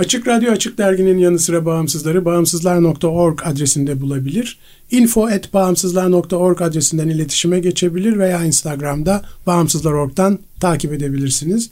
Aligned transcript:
Açık 0.00 0.28
Radyo 0.28 0.52
Açık 0.52 0.78
Dergi'nin 0.78 1.18
yanı 1.18 1.38
sıra 1.38 1.66
bağımsızları 1.66 2.24
bağımsızlar.org 2.24 3.40
adresinde 3.44 4.00
bulabilir. 4.00 4.58
info.bağımsızlar.org 4.90 6.62
adresinden 6.62 7.08
iletişime 7.08 7.60
geçebilir 7.60 8.18
veya 8.18 8.44
Instagram'da 8.44 9.22
bağımsızlar.org'dan 9.46 10.38
takip 10.60 10.92
edebilirsiniz. 10.92 11.70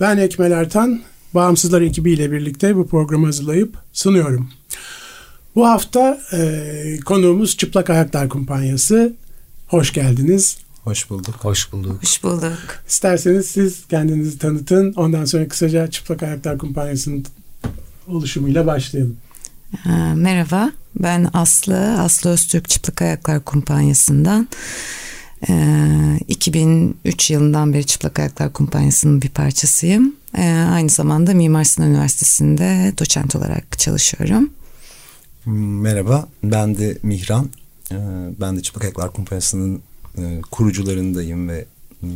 Ben 0.00 0.16
Ekmel 0.16 0.50
Ertan, 0.50 1.00
Bağımsızlar 1.34 1.80
ekibiyle 1.80 2.32
birlikte 2.32 2.76
bu 2.76 2.86
programı 2.86 3.26
hazırlayıp 3.26 3.74
sunuyorum. 3.92 4.50
Bu 5.54 5.66
hafta 5.66 6.20
e, 6.32 6.98
konuğumuz 7.04 7.56
Çıplak 7.56 7.90
Ayaklar 7.90 8.28
Kumpanyası. 8.28 9.12
Hoş 9.68 9.92
geldiniz. 9.92 10.58
Hoş 10.84 11.10
bulduk. 11.10 11.34
Hoş 11.34 11.72
bulduk. 11.72 12.02
Hoş 12.02 12.22
bulduk. 12.22 12.82
İsterseniz 12.88 13.46
siz 13.46 13.86
kendinizi 13.88 14.38
tanıtın. 14.38 14.92
Ondan 14.92 15.24
sonra 15.24 15.48
kısaca 15.48 15.90
Çıplak 15.90 16.22
Ayaklar 16.22 16.58
Kumpanyası'nın 16.58 17.24
oluşumuyla 18.08 18.66
başlayalım. 18.66 19.16
Ha, 19.84 20.14
merhaba, 20.16 20.72
ben 21.00 21.30
Aslı, 21.32 22.00
Aslı 22.00 22.30
Öztürk 22.30 22.68
Çıplak 22.68 23.02
Ayaklar 23.02 23.44
Kumpanyası'ndan. 23.44 24.48
Ee, 25.48 26.18
2003 26.28 27.30
yılından 27.30 27.72
beri 27.72 27.86
Çıplak 27.86 28.18
Ayaklar 28.18 28.52
Kumpanyası'nın 28.52 29.22
bir 29.22 29.28
parçasıyım. 29.28 30.16
Ee, 30.38 30.66
aynı 30.72 30.88
zamanda 30.88 31.34
Mimar 31.34 31.64
Sinan 31.64 31.90
Üniversitesi'nde 31.90 32.92
doçent 32.98 33.36
olarak 33.36 33.78
çalışıyorum. 33.78 34.50
Merhaba, 35.82 36.28
ben 36.44 36.78
de 36.78 36.98
Mihran. 37.02 37.50
Ee, 37.92 37.96
ben 38.40 38.56
de 38.56 38.62
Çıplak 38.62 38.84
Ayaklar 38.84 39.12
Kumpanyası'nın 39.12 39.82
e, 40.18 40.40
kurucularındayım 40.50 41.48
ve 41.48 41.64
hmm, 42.00 42.10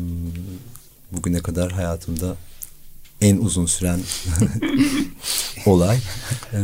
bugüne 1.12 1.38
kadar 1.38 1.72
hayatımda 1.72 2.36
en 3.20 3.36
uzun 3.36 3.66
süren 3.66 4.00
olay. 5.66 5.98
Ee, 6.52 6.58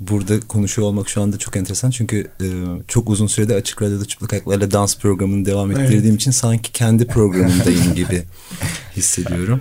burada 0.00 0.40
konuşuyor 0.40 0.88
olmak 0.88 1.08
şu 1.08 1.22
anda 1.22 1.38
çok 1.38 1.56
enteresan 1.56 1.90
çünkü 1.90 2.30
e, 2.40 2.46
çok 2.88 3.10
uzun 3.10 3.26
sürede 3.26 3.54
Açık 3.54 3.82
Radyo'da 3.82 4.04
Çıplak 4.04 4.32
Ayaklarla 4.32 4.70
dans 4.70 4.98
programını 4.98 5.46
devam 5.46 5.70
ettirdiğim 5.70 6.04
evet. 6.04 6.20
için 6.20 6.30
sanki 6.30 6.72
kendi 6.72 7.06
programındayım 7.06 7.94
gibi 7.94 8.22
hissediyorum. 8.96 9.60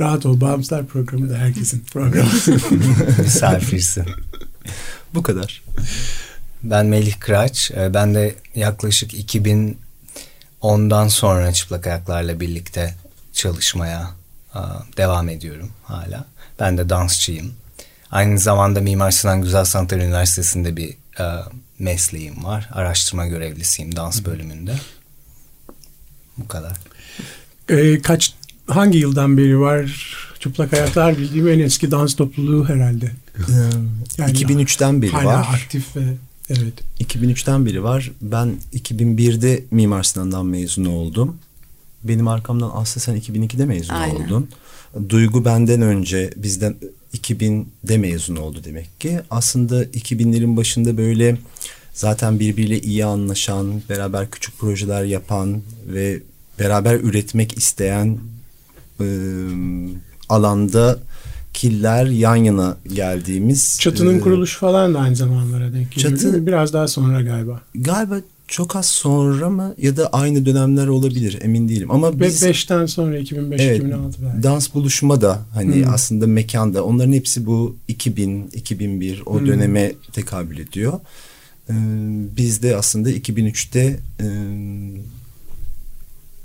Rahat 0.00 0.26
ol, 0.26 0.40
Bağımsızlar 0.40 0.86
programı 0.86 1.30
da 1.30 1.38
herkesin 1.38 1.84
programı. 1.92 2.30
Misafirsin. 3.18 4.04
Bu 5.14 5.22
kadar. 5.22 5.62
Ben 6.62 6.86
Melih 6.86 7.14
Kıraç. 7.20 7.70
Ben 7.94 8.14
de 8.14 8.34
yaklaşık 8.54 9.34
2010'dan 10.62 11.08
sonra 11.08 11.52
Çıplak 11.52 11.86
Ayaklarla 11.86 12.40
birlikte 12.40 12.94
çalışmaya 13.32 14.17
devam 14.96 15.28
ediyorum 15.28 15.70
hala. 15.82 16.24
Ben 16.60 16.78
de 16.78 16.88
dansçıyım. 16.88 17.52
Aynı 18.10 18.38
zamanda 18.38 18.80
Mimar 18.80 19.10
Sinan 19.10 19.42
Güzel 19.42 19.64
Sanatlar 19.64 19.98
Üniversitesi'nde 19.98 20.76
bir 20.76 20.96
mesleğim 21.78 22.44
var. 22.44 22.68
Araştırma 22.72 23.26
görevlisiyim 23.26 23.96
dans 23.96 24.24
bölümünde. 24.24 24.74
Bu 26.36 26.48
kadar. 26.48 26.76
Ee, 27.68 28.02
kaç 28.02 28.34
hangi 28.66 28.98
yıldan 28.98 29.36
beri 29.36 29.60
var 29.60 30.14
Çıplak 30.40 30.72
Ayaklar 30.72 31.18
bildiğim 31.18 31.48
en 31.48 31.58
eski 31.58 31.90
dans 31.90 32.16
topluluğu 32.16 32.68
herhalde. 32.68 33.12
Yani 34.18 34.32
2003'ten 34.32 35.02
beri 35.02 35.10
hala 35.10 35.26
var. 35.26 35.44
Hala 35.44 35.54
aktif 35.54 35.96
ve 35.96 36.02
evet. 36.50 36.74
2003'ten 37.00 37.66
beri 37.66 37.82
var. 37.82 38.10
Ben 38.22 38.56
2001'de 38.74 39.64
Mimar 39.70 40.02
Sinan'dan 40.02 40.46
mezun 40.46 40.84
oldum. 40.84 41.36
Benim 42.08 42.28
arkamdan 42.28 42.70
Aslı 42.74 43.00
sen 43.00 43.16
2002'de 43.16 43.66
mezun 43.66 43.94
Aynen. 43.94 44.24
oldun. 44.24 44.48
Duygu 45.08 45.44
benden 45.44 45.82
önce 45.82 46.30
bizden 46.36 46.76
2000'de 47.14 47.98
mezun 47.98 48.36
oldu 48.36 48.60
demek 48.64 49.00
ki. 49.00 49.20
Aslında 49.30 49.84
2000'lerin 49.84 50.56
başında 50.56 50.96
böyle 50.96 51.38
zaten 51.92 52.40
birbiriyle 52.40 52.80
iyi 52.80 53.04
anlaşan, 53.04 53.82
beraber 53.88 54.30
küçük 54.30 54.58
projeler 54.58 55.04
yapan 55.04 55.62
ve 55.86 56.22
beraber 56.58 57.00
üretmek 57.00 57.58
isteyen 57.58 58.18
e, 59.00 59.06
alanda 60.28 60.98
killer 61.52 62.06
yan 62.06 62.36
yana 62.36 62.76
geldiğimiz. 62.94 63.78
Çatının 63.80 64.18
e, 64.18 64.20
kuruluşu 64.20 64.60
falan 64.60 64.94
da 64.94 64.98
aynı 64.98 65.16
zamanlara 65.16 65.72
denk 65.72 65.92
geliyor. 65.92 66.18
Çatı, 66.18 66.46
Biraz 66.46 66.72
daha 66.72 66.88
sonra 66.88 67.22
galiba. 67.22 67.60
Galiba 67.74 68.20
çok 68.48 68.76
az 68.76 68.86
sonra 68.86 69.50
mı 69.50 69.74
ya 69.78 69.96
da 69.96 70.08
aynı 70.08 70.46
dönemler 70.46 70.86
olabilir 70.86 71.38
emin 71.42 71.68
değilim 71.68 71.90
ama 71.90 72.20
biz 72.20 72.42
5'ten 72.42 72.86
sonra 72.86 73.18
2005 73.18 73.60
evet, 73.60 73.78
2006 73.78 74.22
belki. 74.22 74.42
Dans 74.42 74.74
buluşma 74.74 75.20
da 75.20 75.46
hani 75.54 75.74
hmm. 75.74 75.94
aslında 75.94 76.26
mekanda 76.26 76.84
onların 76.84 77.12
hepsi 77.12 77.46
bu 77.46 77.76
2000 77.88 78.50
2001 78.52 79.22
o 79.26 79.40
hmm. 79.40 79.46
döneme 79.46 79.92
tekabül 80.12 80.58
ediyor. 80.58 81.00
Ee, 81.70 81.74
biz 82.36 82.62
de 82.62 82.76
aslında 82.76 83.10
2003'te 83.10 84.00
e, 84.20 84.26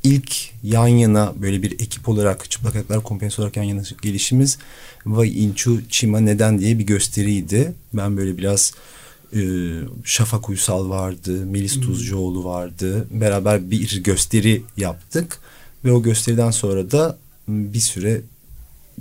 ilk 0.04 0.36
yan 0.64 0.88
yana 0.88 1.34
böyle 1.42 1.64
bir 1.64 1.72
ekip 1.72 2.10
olarak 2.10 2.52
Çıplak 2.52 2.76
Ayaklar 2.76 3.04
Kompanyası 3.04 3.42
olarak 3.42 3.58
yan 3.58 3.64
yana 3.64 3.82
gelişimiz 4.02 4.58
Vay 5.06 5.46
Inchu 5.46 5.82
Chima 5.90 6.20
Neden 6.20 6.60
diye 6.60 6.80
bir 6.80 6.84
gösteriydi. 6.84 7.74
Ben 7.94 8.18
böyle 8.18 8.38
biraz 8.38 8.74
e, 9.36 9.42
Şafak 10.04 10.50
Uysal 10.50 10.90
vardı, 10.90 11.46
Melis. 11.46 11.80
Tuzcuoğlu 11.80 12.44
vardı. 12.44 13.08
Beraber 13.12 13.72
bir 13.72 14.04
gösteri 14.04 14.62
yaptık 14.78 15.40
ve 15.86 15.92
o 15.92 16.04
gösteriden 16.04 16.52
sonra 16.52 16.92
da 16.92 17.18
bir 17.48 17.80
süre 17.80 18.22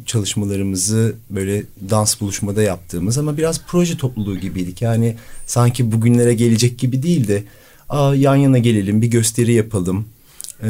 çalışmalarımızı 0.06 1.14
böyle 1.30 1.64
dans 1.90 2.20
buluşmada 2.20 2.62
yaptığımız 2.62 3.18
ama 3.18 3.36
biraz 3.36 3.60
proje 3.66 3.96
topluluğu 3.96 4.38
gibiydik. 4.38 4.82
Yani 4.82 5.16
sanki 5.46 5.92
bugünlere 5.92 6.34
gelecek 6.34 6.78
gibi 6.78 7.02
değil 7.02 7.28
de 7.28 7.44
Aa, 7.92 8.14
yan 8.14 8.36
yana 8.36 8.58
gelelim 8.58 9.02
bir 9.02 9.06
gösteri 9.06 9.52
yapalım. 9.52 10.08
Ee, 10.62 10.68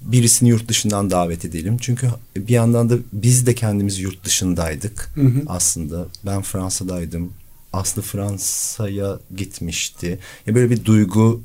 birisini 0.00 0.48
yurt 0.48 0.68
dışından 0.68 1.10
davet 1.10 1.44
edelim. 1.44 1.76
Çünkü 1.80 2.08
bir 2.36 2.54
yandan 2.54 2.90
da 2.90 2.94
biz 3.12 3.46
de 3.46 3.54
kendimiz 3.54 3.98
yurt 3.98 4.24
dışındaydık 4.24 5.10
hı 5.14 5.20
hı. 5.20 5.42
aslında. 5.46 6.06
Ben 6.26 6.42
Fransa'daydım. 6.42 7.32
Aslı 7.72 8.02
Fransa'ya 8.02 9.18
gitmişti. 9.36 10.18
Ya 10.46 10.54
böyle 10.54 10.70
bir 10.70 10.84
duygu 10.84 11.42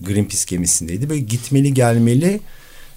Greenpeace 0.00 0.44
gemisindeydi. 0.46 1.10
Böyle 1.10 1.20
gitmeli 1.20 1.74
gelmeli 1.74 2.40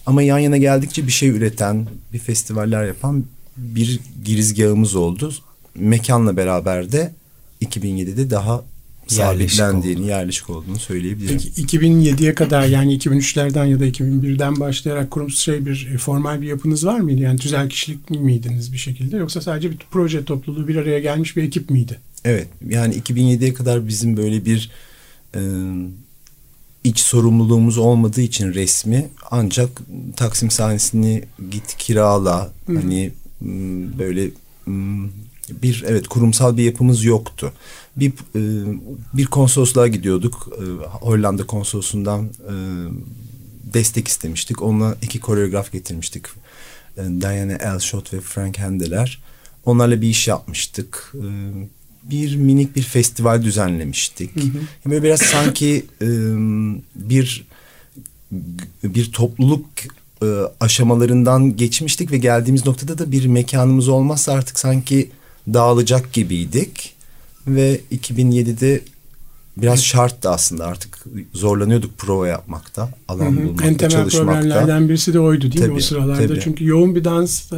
ama 0.06 0.22
yan 0.22 0.39
yana 0.39 0.57
geldikçe 0.57 1.07
bir 1.07 1.12
şey 1.12 1.30
üreten, 1.30 1.88
bir 2.13 2.19
festivaller 2.19 2.86
yapan 2.86 3.25
bir 3.57 4.00
girizgahımız 4.25 4.95
oldu. 4.95 5.34
Mekanla 5.75 6.38
beraber 6.38 6.92
de 6.92 7.13
2007'de 7.62 8.30
daha 8.30 8.63
sabitlendiğini, 9.07 9.90
yerleşik, 9.90 10.10
yerleşik 10.10 10.50
olduğunu 10.50 10.80
söyleyebilirim. 10.80 11.42
Peki 11.56 11.78
2007'ye 11.78 12.36
kadar 12.36 12.68
yani 12.68 12.98
2003'lerden 12.98 13.66
ya 13.66 13.80
da 13.80 13.88
2001'den 13.88 14.60
başlayarak 14.60 15.12
kurumsal 15.12 15.38
şey 15.38 15.66
bir 15.66 15.90
e, 15.94 15.98
formal 15.98 16.42
bir 16.42 16.48
yapınız 16.48 16.86
var 16.86 17.00
mıydı? 17.00 17.22
Yani 17.22 17.40
tüzel 17.40 17.69
kişilik 17.69 18.10
miydiniz 18.10 18.74
bir 18.74 18.78
şekilde 18.78 19.18
yoksa 19.18 19.42
sadece 19.42 19.72
bir 19.72 19.78
proje 19.92 20.25
topluluğu 20.25 20.68
bir 20.68 20.75
araya 20.75 21.00
gelmiş 21.00 21.38
bir 21.38 21.44
ekip 21.44 21.69
miydi? 21.69 22.00
Evet 22.27 22.47
yani 22.69 22.95
2007'ye 22.95 23.53
kadar 23.53 23.88
bizim 23.88 24.18
böyle 24.18 24.45
bir 24.45 24.71
e, 25.35 25.41
iç 26.83 27.00
sorumluluğumuz 27.00 27.77
olmadığı 27.77 28.21
için 28.21 28.53
resmi 28.53 29.09
ancak 29.31 29.69
Taksim 30.15 30.51
sahnesini 30.51 31.24
git 31.51 31.77
kirala 31.77 32.51
hani 32.68 33.12
m, 33.41 34.00
böyle 34.00 34.29
bir 35.50 35.83
evet 35.88 36.07
kurumsal 36.07 36.57
bir 36.57 36.63
yapımız 36.63 37.03
yoktu. 37.03 37.53
Bir 37.95 38.12
e, 38.12 38.41
bir 39.13 39.25
konsolosluğa 39.25 39.88
gidiyorduk. 39.88 40.50
E, 40.57 40.63
Hollanda 40.88 41.47
konsolosundan 41.47 42.25
e, 42.25 42.53
destek 43.73 44.07
istemiştik. 44.07 44.62
Onunla 44.62 44.95
iki 45.01 45.19
koreograf 45.19 45.71
getirmiştik. 45.71 46.25
Diana 46.97 47.53
Elshot 47.53 48.13
ve 48.13 48.21
Frank 48.21 48.57
Hendeler. 48.57 49.23
Onlarla 49.65 50.01
bir 50.01 50.07
iş 50.07 50.27
yapmıştık. 50.27 51.13
Bir 52.09 52.36
minik 52.36 52.75
bir 52.75 52.81
festival 52.81 53.44
düzenlemiştik. 53.44 54.31
Böyle 54.86 55.04
biraz 55.04 55.21
sanki 55.21 55.86
e, 56.01 56.07
bir 56.95 57.45
bir 58.83 59.12
topluluk 59.12 59.65
e, 60.21 60.25
aşamalarından 60.59 61.56
geçmiştik 61.56 62.12
ve 62.12 62.18
geldiğimiz 62.18 62.65
noktada 62.65 62.98
da 62.98 63.12
bir 63.12 63.25
mekanımız 63.25 63.88
olmazsa 63.88 64.33
artık 64.33 64.59
sanki 64.59 65.09
dağılacak 65.54 66.13
gibiydik. 66.13 66.94
Ve 67.48 67.80
2007'de 67.92 68.81
biraz 69.62 69.83
şarttı 69.83 70.30
aslında 70.30 70.65
artık 70.65 71.06
zorlanıyorduk 71.33 71.98
prova 71.98 72.27
yapmakta, 72.27 72.89
alan 73.07 73.38
bulmakta, 73.38 73.65
en 73.65 73.74
temel 73.77 73.92
çalışmakta. 73.92 74.39
problemlerden 74.42 74.89
birisi 74.89 75.13
de 75.13 75.19
oydu 75.19 75.42
değil 75.51 75.65
mi 75.65 75.71
o 75.71 75.74
Tabii, 75.74 75.81
sıralarda? 75.83 76.27
tabii. 76.27 76.39
Çünkü 76.44 76.65
yoğun 76.65 76.95
bir 76.95 77.04
dans 77.04 77.54
e, 77.54 77.57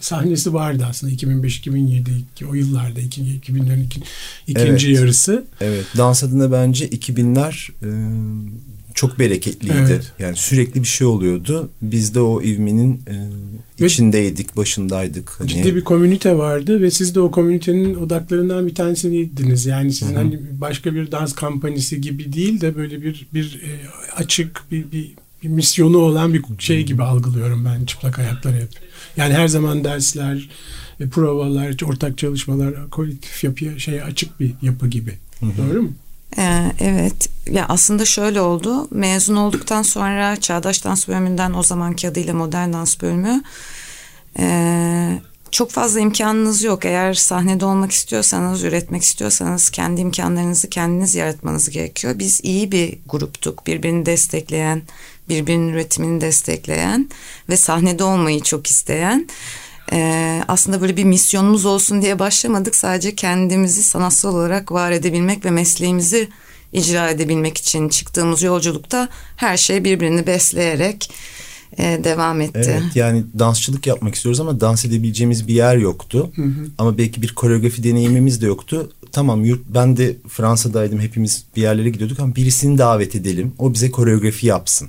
sahnesi 0.00 0.54
vardı 0.54 0.86
aslında 0.90 1.12
2005-2007 1.12 2.04
o 2.50 2.54
yıllarda 2.54 3.00
iki- 3.00 3.22
2000'lerin 3.22 3.84
iki- 3.84 4.00
ikinci 4.46 4.86
Evet. 4.88 4.98
yarısı. 5.00 5.44
Evet, 5.60 5.84
dans 5.96 6.24
adına 6.24 6.52
bence 6.52 6.88
2000'ler 6.88 7.70
e, 7.82 7.88
çok 8.94 9.18
bereketliydi. 9.18 9.74
Evet. 9.78 10.12
Yani 10.18 10.36
sürekli 10.36 10.82
bir 10.82 10.88
şey 10.88 11.06
oluyordu. 11.06 11.70
Biz 11.82 12.14
de 12.14 12.20
o 12.20 12.42
ivmenin 12.42 13.02
e, 13.78 13.84
içindeydik, 13.84 14.56
başındaydık. 14.56 15.30
Hani, 15.38 15.48
Ciddi 15.48 15.76
bir 15.76 15.84
komünite 15.84 16.38
vardı 16.38 16.82
ve 16.82 16.90
siz 16.90 17.14
de 17.14 17.20
o 17.20 17.30
komünitenin 17.30 17.94
odaklarından 17.94 18.66
bir 18.66 18.74
tanesiydiniz. 18.74 19.66
Yani 19.66 19.92
sizin 19.92 20.14
hani 20.14 20.40
başka 20.60 20.94
bir 20.94 21.12
dans 21.12 21.32
kampanyası 21.32 21.96
gibi 21.96 22.32
değil 22.32 22.60
de 22.60 22.76
böyle 22.76 23.02
bir 23.02 23.26
bir 23.34 23.62
e, 23.64 23.70
açık 24.16 24.62
bir, 24.70 24.92
bir 24.92 25.14
bir 25.42 25.48
misyonu 25.48 25.98
olan 25.98 26.34
bir 26.34 26.42
şey 26.58 26.82
gibi 26.82 27.02
algılıyorum 27.02 27.64
ben 27.64 27.84
çıplak 27.84 28.18
ayakları 28.18 28.54
hep. 28.54 28.68
Yani 29.16 29.34
her 29.34 29.48
zaman 29.48 29.84
dersler, 29.84 30.48
e, 31.00 31.08
provalar, 31.08 31.76
ortak 31.84 32.18
çalışmalar, 32.18 32.90
kolektif 32.90 33.44
yapıya 33.44 33.78
şey 33.78 34.02
açık 34.02 34.40
bir 34.40 34.52
yapı 34.62 34.88
gibi. 34.88 35.14
Doğru 35.42 35.82
mu? 35.82 35.92
Ee, 36.38 36.72
evet. 36.80 37.28
Ya 37.50 37.66
aslında 37.68 38.04
şöyle 38.04 38.40
oldu. 38.40 38.88
Mezun 38.90 39.36
olduktan 39.36 39.82
sonra 39.82 40.36
Çağdaş 40.36 40.84
Dans 40.84 41.08
bölümünden 41.08 41.54
o 41.54 41.62
zamanki 41.62 42.08
adıyla 42.08 42.34
Modern 42.34 42.72
Dans 42.72 43.00
bölümü 43.00 43.42
ee, 44.38 45.18
çok 45.50 45.70
fazla 45.70 46.00
imkanınız 46.00 46.62
yok. 46.62 46.84
Eğer 46.84 47.14
sahnede 47.14 47.64
olmak 47.64 47.92
istiyorsanız, 47.92 48.64
üretmek 48.64 49.02
istiyorsanız 49.02 49.70
kendi 49.70 50.00
imkanlarınızı 50.00 50.70
kendiniz 50.70 51.14
yaratmanız 51.14 51.70
gerekiyor. 51.70 52.18
Biz 52.18 52.40
iyi 52.42 52.72
bir 52.72 52.98
gruptuk. 53.06 53.66
Birbirini 53.66 54.06
destekleyen, 54.06 54.82
birbirinin 55.28 55.68
üretimini 55.68 56.20
destekleyen 56.20 57.08
ve 57.48 57.56
sahnede 57.56 58.04
olmayı 58.04 58.42
çok 58.42 58.66
isteyen. 58.66 59.28
Ee, 59.92 60.42
aslında 60.48 60.80
böyle 60.80 60.96
bir 60.96 61.04
misyonumuz 61.04 61.64
olsun 61.64 62.02
diye 62.02 62.18
başlamadık. 62.18 62.76
Sadece 62.76 63.14
kendimizi 63.14 63.82
sanatsal 63.82 64.34
olarak 64.34 64.72
var 64.72 64.90
edebilmek 64.90 65.44
ve 65.44 65.50
mesleğimizi 65.50 66.28
icra 66.72 67.10
edebilmek 67.10 67.58
için 67.58 67.88
çıktığımız 67.88 68.42
yolculukta 68.42 69.08
her 69.36 69.56
şey 69.56 69.84
birbirini 69.84 70.26
besleyerek 70.26 71.10
e, 71.78 72.00
devam 72.04 72.40
etti. 72.40 72.60
Evet 72.64 72.82
yani 72.94 73.24
dansçılık 73.38 73.86
yapmak 73.86 74.14
istiyoruz 74.14 74.40
ama 74.40 74.60
dans 74.60 74.84
edebileceğimiz 74.84 75.48
bir 75.48 75.54
yer 75.54 75.76
yoktu. 75.76 76.32
Ama 76.78 76.98
belki 76.98 77.22
bir 77.22 77.34
koreografi 77.34 77.84
deneyimimiz 77.84 78.42
de 78.42 78.46
yoktu. 78.46 78.92
Tamam 79.12 79.44
yurt, 79.44 79.60
ben 79.68 79.96
de 79.96 80.16
Fransa'daydım 80.28 81.00
hepimiz 81.00 81.44
bir 81.56 81.62
yerlere 81.62 81.90
gidiyorduk 81.90 82.20
ama 82.20 82.36
birisini 82.36 82.78
davet 82.78 83.14
edelim. 83.14 83.52
O 83.58 83.74
bize 83.74 83.90
koreografi 83.90 84.46
yapsın. 84.46 84.88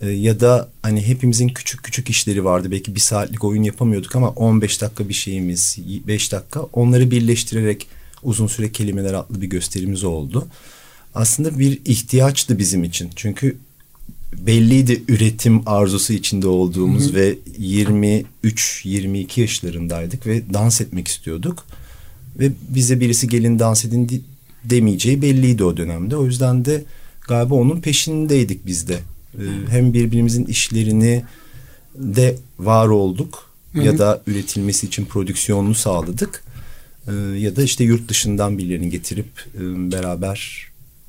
Ee, 0.00 0.10
ya 0.10 0.40
da 0.40 0.68
hani 0.82 1.06
hepimizin 1.06 1.48
küçük 1.48 1.82
küçük 1.82 2.10
işleri 2.10 2.44
vardı. 2.44 2.70
Belki 2.70 2.94
bir 2.94 3.00
saatlik 3.00 3.44
oyun 3.44 3.62
yapamıyorduk 3.62 4.16
ama 4.16 4.28
15 4.28 4.80
dakika 4.82 5.08
bir 5.08 5.14
şeyimiz, 5.14 5.78
5 6.06 6.32
dakika 6.32 6.60
onları 6.60 7.10
birleştirerek 7.10 7.86
uzun 8.22 8.46
süre 8.46 8.72
kelimeler 8.72 9.14
adlı 9.14 9.42
bir 9.42 9.46
gösterimiz 9.46 10.04
oldu. 10.04 10.48
Aslında 11.14 11.58
bir 11.58 11.80
ihtiyaçtı 11.84 12.58
bizim 12.58 12.84
için. 12.84 13.10
Çünkü 13.16 13.56
belliydi 14.32 15.02
üretim 15.08 15.68
arzusu 15.68 16.12
içinde 16.12 16.48
olduğumuz 16.48 17.14
ve 17.14 17.34
23-22 17.60 19.40
yaşlarındaydık 19.40 20.26
ve 20.26 20.54
dans 20.54 20.80
etmek 20.80 21.08
istiyorduk. 21.08 21.66
Ve 22.38 22.50
bize 22.68 23.00
birisi 23.00 23.28
gelin 23.28 23.58
dans 23.58 23.84
edin 23.84 24.08
di- 24.08 24.20
demeyeceği 24.64 25.22
belliydi 25.22 25.64
o 25.64 25.76
dönemde. 25.76 26.16
O 26.16 26.26
yüzden 26.26 26.64
de 26.64 26.84
galiba 27.28 27.54
onun 27.54 27.80
peşindeydik 27.80 28.66
biz 28.66 28.88
de. 28.88 28.98
Ee, 29.38 29.70
hem 29.70 29.92
birbirimizin 29.92 30.44
işlerini 30.44 31.24
de 31.94 32.36
var 32.58 32.88
olduk 32.88 33.50
ya 33.74 33.98
da 33.98 34.22
üretilmesi 34.26 34.86
için 34.86 35.04
prodüksiyonunu 35.04 35.74
sağladık. 35.74 36.44
Ee, 37.08 37.12
ya 37.38 37.56
da 37.56 37.62
işte 37.62 37.84
yurt 37.84 38.08
dışından 38.08 38.58
birilerini 38.58 38.90
getirip 38.90 39.26
e, 39.54 39.92
beraber 39.92 40.66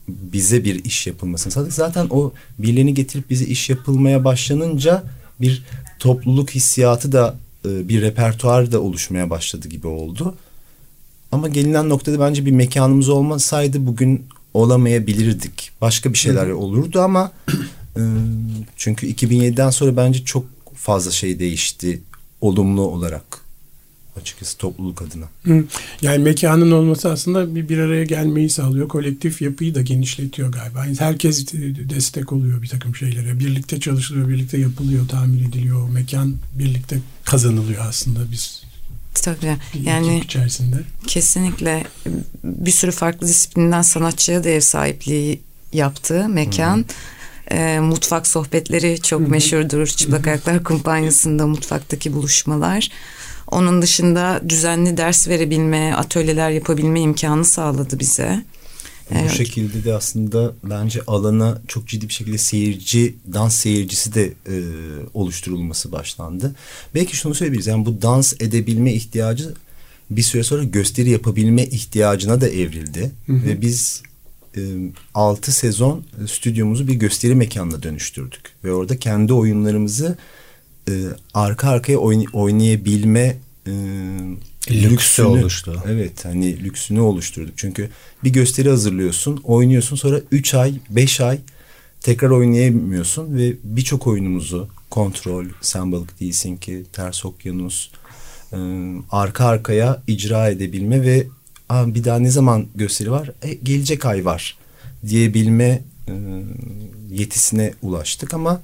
bize 0.07 0.63
bir 0.63 0.85
iş 0.85 1.07
yapılmasını 1.07 1.53
sağladık. 1.53 1.73
Zaten 1.73 2.07
o 2.09 2.33
birilerini 2.59 2.93
getirip 2.93 3.29
bize 3.29 3.45
iş 3.45 3.69
yapılmaya 3.69 4.25
başlanınca 4.25 5.03
bir 5.41 5.63
topluluk 5.99 6.49
hissiyatı 6.49 7.11
da 7.11 7.35
e, 7.65 7.89
bir 7.89 8.01
repertuar 8.01 8.71
da 8.71 8.81
oluşmaya 8.81 9.29
başladı 9.29 9.67
gibi 9.67 9.87
oldu. 9.87 10.35
Ama 11.31 11.47
gelinen 11.47 11.89
noktada 11.89 12.19
bence 12.19 12.45
bir 12.45 12.51
mekanımız 12.51 13.09
olmasaydı 13.09 13.85
bugün 13.85 14.25
olamayabilirdik. 14.53 15.71
Başka 15.81 16.13
bir 16.13 16.17
şeyler 16.17 16.49
olurdu 16.49 17.01
ama 17.01 17.31
çünkü 18.77 19.07
2007'den 19.07 19.69
sonra 19.69 19.97
bence 19.97 20.25
çok 20.25 20.45
fazla 20.75 21.11
şey 21.11 21.39
değişti 21.39 22.01
olumlu 22.41 22.81
olarak 22.81 23.47
açıkçası 24.21 24.57
topluluk 24.57 25.01
adına. 25.01 25.25
Hı. 25.43 25.63
Yani 26.01 26.23
mekanın 26.23 26.71
olması 26.71 27.11
aslında 27.11 27.55
bir, 27.55 27.69
bir 27.69 27.77
araya 27.77 28.03
gelmeyi 28.03 28.49
sağlıyor. 28.49 28.87
Kolektif 28.87 29.41
yapıyı 29.41 29.75
da 29.75 29.81
genişletiyor 29.81 30.51
galiba. 30.51 30.85
Yani 30.85 30.99
herkes 30.99 31.53
de- 31.53 31.89
destek 31.89 32.33
oluyor 32.33 32.61
bir 32.61 32.67
takım 32.67 32.95
şeylere. 32.95 33.39
Birlikte 33.39 33.79
çalışılıyor, 33.79 34.29
birlikte 34.29 34.57
yapılıyor, 34.57 35.07
tamir 35.07 35.47
ediliyor. 35.47 35.81
O 35.81 35.87
mekan 35.87 36.35
birlikte 36.53 36.99
kazanılıyor 37.23 37.85
aslında 37.85 38.31
biz 38.31 38.63
Tabii. 39.13 39.57
bir 39.73 39.79
Yani 39.79 40.19
içerisinde. 40.19 40.75
Kesinlikle 41.07 41.83
bir 42.43 42.71
sürü 42.71 42.91
farklı 42.91 43.27
disiplinden 43.27 43.81
sanatçıya 43.81 44.43
da 44.43 44.49
ev 44.49 44.59
sahipliği 44.59 45.41
yaptığı 45.73 46.29
mekan. 46.29 46.85
Ee, 47.51 47.79
mutfak 47.79 48.27
sohbetleri 48.27 49.01
çok 49.01 49.27
meşhurdur. 49.27 49.87
Çıplak 49.87 50.27
Ayaklar 50.27 50.63
Kumpanyası'nda 50.63 51.47
mutfaktaki 51.47 52.13
buluşmalar. 52.13 52.89
Onun 53.47 53.81
dışında 53.81 54.41
düzenli 54.49 54.97
ders 54.97 55.27
verebilme, 55.27 55.93
atölyeler 55.93 56.49
yapabilme 56.49 57.01
imkanı 57.01 57.45
sağladı 57.45 57.99
bize. 57.99 58.43
Evet. 59.11 59.31
Bu 59.31 59.35
şekilde 59.35 59.83
de 59.83 59.93
aslında 59.93 60.53
bence 60.63 61.01
alana 61.07 61.61
çok 61.67 61.87
ciddi 61.87 62.07
bir 62.07 62.13
şekilde 62.13 62.37
seyirci, 62.37 63.15
dans 63.33 63.55
seyircisi 63.55 64.13
de 64.13 64.25
e, 64.25 64.55
oluşturulması 65.13 65.91
başlandı. 65.91 66.55
Belki 66.95 67.15
şunu 67.15 67.35
söyleyebiliriz. 67.35 67.67
Yani 67.67 67.85
bu 67.85 68.01
dans 68.01 68.33
edebilme 68.33 68.93
ihtiyacı 68.93 69.53
bir 70.09 70.21
süre 70.21 70.43
sonra 70.43 70.63
gösteri 70.63 71.09
yapabilme 71.09 71.63
ihtiyacına 71.63 72.41
da 72.41 72.49
evrildi. 72.49 73.11
Ve 73.29 73.61
biz 73.61 74.01
e, 74.05 74.06
6 75.13 75.51
sezon 75.51 76.03
e, 76.23 76.27
stüdyomuzu 76.27 76.87
bir 76.87 76.93
gösteri 76.93 77.35
mekanına 77.35 77.83
dönüştürdük. 77.83 78.41
Ve 78.63 78.73
orada 78.73 78.97
kendi 78.97 79.33
oyunlarımızı 79.33 80.17
e, 80.89 80.91
arka 81.33 81.69
arkaya 81.69 81.97
oyn- 81.97 82.31
oynayabilme 82.33 83.37
e, 83.67 83.71
Lüksü 84.71 85.23
oluştu. 85.23 85.83
Evet 85.87 86.25
hani 86.25 86.63
lüksünü 86.63 86.99
oluşturduk. 86.99 87.53
Çünkü 87.57 87.89
bir 88.23 88.29
gösteri 88.29 88.69
hazırlıyorsun, 88.69 89.41
oynuyorsun 89.43 89.95
sonra 89.95 90.21
3 90.31 90.53
ay, 90.53 90.73
5 90.89 91.21
ay 91.21 91.39
tekrar 92.01 92.29
oynayamıyorsun 92.29 93.37
ve 93.37 93.53
birçok 93.63 94.07
oyunumuzu 94.07 94.67
kontrol, 94.89 95.45
sen 95.61 95.91
balık 95.91 96.19
değilsin 96.19 96.57
ki, 96.57 96.83
ters 96.93 97.25
okyanus 97.25 97.89
e, 98.53 98.57
arka 99.11 99.45
arkaya 99.45 100.03
icra 100.07 100.49
edebilme 100.49 101.01
ve 101.01 101.27
Aa, 101.69 101.95
bir 101.95 102.03
daha 102.03 102.19
ne 102.19 102.31
zaman 102.31 102.65
gösteri 102.75 103.11
var? 103.11 103.31
E, 103.41 103.53
gelecek 103.53 104.05
ay 104.05 104.25
var 104.25 104.57
diyebilme 105.07 105.81
e, 106.07 106.13
yetisine 107.11 107.73
ulaştık 107.81 108.33
ama 108.33 108.61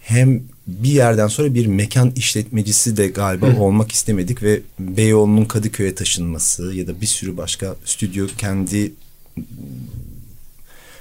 hem 0.00 0.42
bir 0.66 0.88
yerden 0.92 1.28
sonra 1.28 1.54
bir 1.54 1.66
mekan 1.66 2.12
işletmecisi 2.16 2.96
de 2.96 3.08
galiba 3.08 3.56
olmak 3.58 3.92
istemedik 3.92 4.42
ve 4.42 4.60
Beyoğlu'nun 4.78 5.44
Kadıköy'e 5.44 5.94
taşınması 5.94 6.74
ya 6.74 6.86
da 6.86 7.00
bir 7.00 7.06
sürü 7.06 7.36
başka 7.36 7.76
stüdyo 7.84 8.26
kendi 8.38 8.92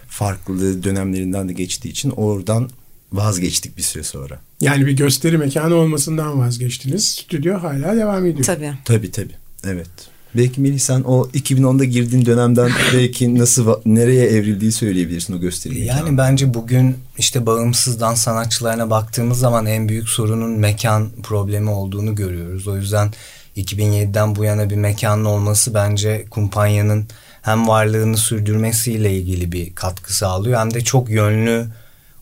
farklı 0.07 0.83
dönemlerinden 0.83 1.49
de 1.49 1.53
geçtiği 1.53 1.89
için 1.89 2.09
oradan 2.09 2.69
vazgeçtik 3.13 3.77
bir 3.77 3.81
süre 3.81 4.03
sonra. 4.03 4.39
Yani 4.61 4.85
bir 4.85 4.91
gösteri 4.91 5.37
mekanı 5.37 5.75
olmasından 5.75 6.39
vazgeçtiniz. 6.39 7.07
Stüdyo 7.09 7.63
hala 7.63 7.95
devam 7.97 8.25
ediyor. 8.25 8.45
Tabii. 8.45 8.73
Tabii 8.85 9.11
tabii. 9.11 9.35
Evet. 9.63 9.89
Belki 10.35 10.61
Melih 10.61 10.79
sen 10.79 11.01
o 11.01 11.27
2010'da 11.33 11.83
girdiğin 11.83 12.25
dönemden 12.25 12.71
belki 12.93 13.39
nasıl 13.39 13.79
nereye 13.85 14.25
evrildiği 14.25 14.71
söyleyebilirsin 14.71 15.37
o 15.37 15.39
gösteriyi. 15.39 15.85
Yani 15.85 16.17
bence 16.17 16.53
bugün 16.53 16.97
işte 17.17 17.45
bağımsız 17.45 17.99
dans 17.99 18.21
sanatçılarına 18.21 18.89
baktığımız 18.89 19.39
zaman 19.39 19.65
en 19.65 19.89
büyük 19.89 20.09
sorunun 20.09 20.51
mekan 20.51 21.09
problemi 21.23 21.69
olduğunu 21.69 22.15
görüyoruz. 22.15 22.67
O 22.67 22.77
yüzden 22.77 23.11
2007'den 23.57 24.35
bu 24.35 24.43
yana 24.43 24.69
bir 24.69 24.75
mekanın 24.75 25.25
olması 25.25 25.73
bence 25.73 26.25
kumpanyanın 26.29 27.07
hem 27.41 27.67
varlığını 27.67 28.17
sürdürmesiyle 28.17 29.17
ilgili 29.17 29.51
bir 29.51 29.75
katkı 29.75 30.15
sağlıyor 30.15 30.59
hem 30.59 30.73
de 30.73 30.81
çok 30.81 31.09
yönlü 31.09 31.67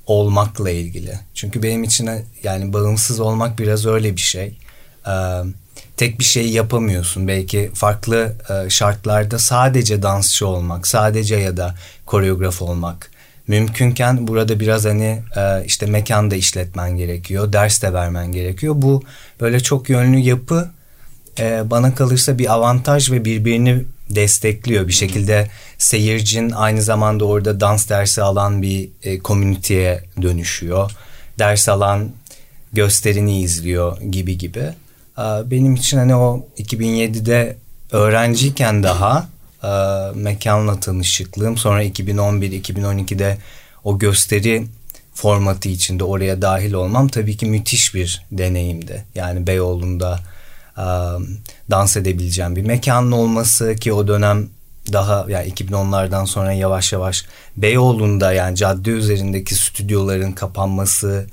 olmakla 0.06 0.70
ilgili. 0.70 1.20
Çünkü 1.34 1.64
benim 1.64 1.84
için 1.84 2.10
yani 2.44 2.74
bağımsız 2.74 3.20
olmak 3.20 3.60
biraz 3.60 3.86
öyle 3.86 4.16
bir 4.16 4.22
şey. 4.22 4.58
Ee, 5.08 5.12
tek 5.98 6.20
bir 6.20 6.24
şey 6.24 6.50
yapamıyorsun. 6.50 7.28
Belki 7.28 7.72
farklı 7.74 8.34
e, 8.50 8.70
şartlarda 8.70 9.40
sadece 9.40 10.02
dansçı 10.02 10.48
olmak, 10.48 10.88
sadece 10.88 11.36
ya 11.36 11.58
da 11.58 11.76
koreograf 12.06 12.62
olmak 12.62 13.12
mümkünken 13.48 14.28
burada 14.28 14.60
biraz 14.60 14.86
hani 14.86 15.22
e, 15.38 15.66
işte 15.66 15.86
mekanda 15.86 16.36
işletmen 16.36 16.98
gerekiyor, 16.98 17.54
ders 17.54 17.82
de 17.82 17.94
vermen 17.94 18.32
gerekiyor. 18.32 18.74
Bu 18.78 19.04
böyle 19.42 19.60
çok 19.60 19.90
yönlü 19.90 20.18
yapı 20.18 20.72
e, 21.40 21.70
bana 21.70 21.96
kalırsa 21.96 22.38
bir 22.38 22.54
avantaj 22.54 23.12
ve 23.12 23.26
birbirini 23.26 23.84
destekliyor. 24.10 24.88
Bir 24.88 24.94
şekilde 24.94 25.48
seyircin 25.78 26.50
aynı 26.50 26.82
zamanda 26.82 27.26
orada 27.26 27.60
dans 27.60 27.90
dersi 27.90 28.22
alan 28.22 28.62
bir 28.62 28.90
e, 29.04 29.20
komüniteye 29.20 30.04
dönüşüyor. 30.22 30.92
Ders 31.40 31.70
alan 31.70 32.12
gösterini 32.74 33.42
izliyor 33.42 34.02
gibi 34.02 34.38
gibi. 34.38 34.74
E, 35.18 35.52
benim 35.52 35.76
için 35.76 35.98
hani 35.98 36.16
o 36.16 36.48
2007'de 36.58 37.58
öğrenciyken 37.92 38.84
daha 38.84 39.28
e, 39.64 39.68
mekanla 40.16 40.80
tanışıklığım 40.80 41.58
sonra 41.58 41.84
2011-2012'de 41.84 43.38
o 43.84 44.00
gösteri 44.00 44.68
formatı 45.14 45.70
içinde 45.70 46.04
oraya 46.04 46.42
dahil 46.42 46.74
olmam 46.74 47.08
tabii 47.08 47.38
ki 47.38 47.46
müthiş 47.46 47.96
bir 47.96 48.26
deneyimdi. 48.32 49.06
Yani 49.16 49.48
Beyoğlu'nda 49.48 50.20
e, 50.78 50.86
dans 51.72 51.98
edebileceğim 51.98 52.56
bir 52.56 52.66
mekanın 52.66 53.12
olması 53.12 53.76
ki 53.76 53.94
o 53.94 54.08
dönem 54.08 54.50
daha 54.94 55.26
yani 55.30 55.50
2010'lardan 55.50 56.26
sonra 56.26 56.54
yavaş 56.54 56.94
yavaş 56.94 57.26
Beyoğlu'nda 57.58 58.34
yani 58.34 58.56
cadde 58.56 58.90
üzerindeki 58.90 59.56
stüdyoların 59.56 60.32
kapanması 60.32 61.26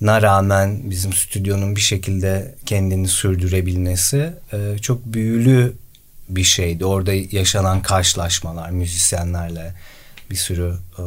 na 0.00 0.22
rağmen 0.22 0.90
bizim 0.90 1.12
stüdyonun 1.12 1.76
bir 1.76 1.80
şekilde 1.80 2.54
kendini 2.66 3.08
sürdürebilmesi 3.08 4.32
e, 4.52 4.78
çok 4.78 5.06
büyülü 5.06 5.72
bir 6.28 6.44
şeydi. 6.44 6.84
Orada 6.84 7.12
yaşanan 7.12 7.82
karşılaşmalar 7.82 8.70
müzisyenlerle 8.70 9.74
bir 10.30 10.36
sürü 10.36 10.74
e, 10.98 11.02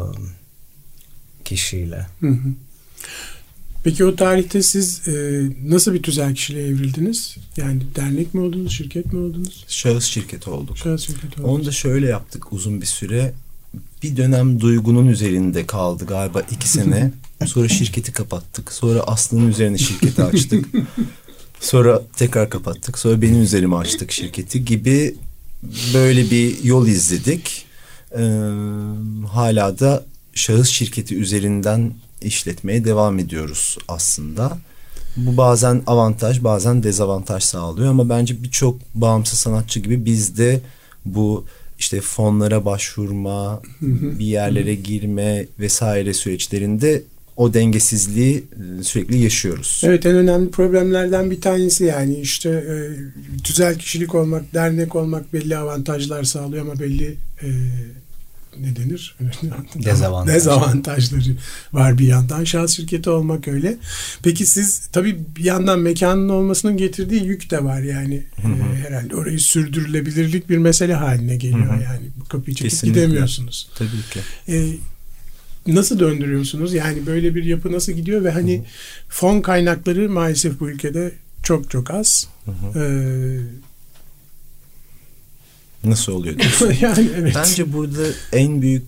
kişiyle. 1.46 2.08
Hı 2.20 2.28
hı. 2.28 2.54
Peki 3.84 4.06
o 4.06 4.16
tarihte 4.16 4.62
siz 4.62 5.08
e, 5.08 5.42
nasıl 5.64 5.94
bir 5.94 6.04
tüzel 6.04 6.36
kişiliğe 6.36 6.68
evrildiniz? 6.68 7.38
Yani 7.58 7.82
dernek 7.96 8.34
mi 8.34 8.42
oldunuz, 8.42 8.74
şirket 8.74 9.14
mi 9.14 9.20
oldunuz? 9.20 9.66
Şahıs 9.68 10.06
şirketi 10.06 10.50
olduk. 10.50 10.78
Şahıs 10.78 11.08
şirketi 11.08 11.42
oldunuz. 11.42 11.60
Onu 11.60 11.66
da 11.66 11.72
şöyle 11.72 12.08
yaptık 12.08 12.54
uzun 12.54 12.82
bir 12.82 12.86
süre. 12.86 13.34
Bir 14.04 14.18
dönem 14.18 14.60
duygunun 14.60 15.08
üzerinde 15.08 15.66
kaldı 15.66 16.06
galiba 16.06 16.42
iki 16.42 16.70
sene. 16.70 17.12
Sonra 17.46 17.68
şirketi 17.68 18.12
kapattık. 18.12 18.72
Sonra 18.72 19.00
Aslı'nın 19.00 19.48
üzerine 19.48 19.78
şirketi 19.78 20.24
açtık. 20.24 20.66
Sonra 21.60 22.02
tekrar 22.18 22.50
kapattık. 22.50 22.98
Sonra 22.98 23.22
benim 23.22 23.42
üzerime 23.42 23.76
açtık 23.76 24.12
şirketi 24.12 24.66
gibi 24.66 25.16
böyle 25.94 26.32
bir 26.32 26.64
yol 26.64 26.88
izledik. 26.88 27.66
Ee, 28.18 28.22
hala 29.32 29.80
da 29.80 30.06
şahıs 30.34 30.70
şirketi 30.70 31.16
üzerinden 31.16 31.94
işletmeye 32.22 32.86
devam 32.86 33.20
ediyoruz 33.20 33.78
aslında. 33.88 34.58
Bu 35.18 35.38
bazen 35.38 35.84
avantaj 35.88 36.44
bazen 36.44 36.84
dezavantaj 36.84 37.44
sağlıyor 37.44 37.90
ama 37.90 38.10
bence 38.10 38.44
birçok 38.44 38.80
bağımsız 38.96 39.40
sanatçı 39.40 39.80
gibi 39.80 40.06
bizde 40.06 40.62
bu 41.06 41.46
işte 41.80 42.02
fonlara 42.02 42.66
başvurma, 42.66 43.62
bir 44.20 44.26
yerlere 44.26 44.76
girme 44.76 45.46
vesaire 45.60 46.14
süreçlerinde 46.14 47.04
o 47.38 47.54
dengesizliği 47.54 48.44
e, 48.80 48.84
sürekli 48.84 49.18
yaşıyoruz. 49.18 49.82
Evet 49.86 50.06
en 50.06 50.16
önemli 50.16 50.52
problemlerden 50.52 51.32
bir 51.32 51.42
tanesi 51.42 51.84
yani 51.84 52.20
işte 52.20 52.50
e, 52.50 52.76
tüzel 53.44 53.78
kişilik 53.78 54.16
olmak, 54.16 54.54
dernek 54.54 54.96
olmak 54.96 55.34
belli 55.34 55.58
avantajlar 55.58 56.24
sağlıyor 56.24 56.66
ama 56.66 56.80
belli 56.80 57.18
e, 57.42 57.48
ne 58.58 58.76
denir? 58.76 59.16
Dezavantaj. 59.76 60.36
Dezavantajları 60.36 61.36
var 61.74 61.98
bir 61.98 62.08
yandan. 62.08 62.44
Şahıs 62.44 62.76
şirketi 62.76 63.10
olmak 63.10 63.48
öyle. 63.48 63.78
Peki 64.24 64.46
siz 64.46 64.88
tabii 64.88 65.20
bir 65.38 65.44
yandan 65.44 65.80
mekanın 65.80 66.30
olmasının 66.30 66.78
getirdiği 66.78 67.26
yük 67.26 67.52
de 67.52 67.64
var 67.64 67.82
yani. 67.82 68.24
E, 68.38 68.44
herhalde 68.88 69.16
orayı 69.16 69.40
sürdürülebilirlik 69.40 70.50
bir 70.50 70.58
mesele 70.58 70.94
haline 70.94 71.36
geliyor 71.36 71.74
Hı 71.74 71.80
hı. 71.80 71.84
yani. 71.84 72.10
Bu 72.20 72.26
kapıyı 72.26 72.56
çekip 72.56 72.72
Kesinlikle. 72.72 73.02
gidemiyorsunuz. 73.02 73.70
Tabii 73.76 73.90
ki. 73.90 74.20
E, 74.48 74.76
nasıl 75.68 76.00
döndürüyorsunuz? 76.00 76.74
Yani 76.74 77.06
böyle 77.06 77.36
bir 77.36 77.44
yapı 77.44 77.72
nasıl 77.72 77.92
gidiyor 77.92 78.24
ve 78.24 78.32
hani 78.32 78.66
fon 79.10 79.42
kaynakları 79.42 80.10
maalesef 80.10 80.60
bu 80.60 80.70
ülkede 80.70 81.12
çok 81.44 81.70
çok 81.70 81.92
az. 81.92 82.28
Ee, 82.76 83.40
Nasıl 85.84 86.14
oluyor 86.14 86.40
diyorsun? 86.40 86.74
yani 86.82 87.10
evet. 87.18 87.34
Bence 87.36 87.74
burada 87.74 88.02
en 88.34 88.62
büyük 88.62 88.84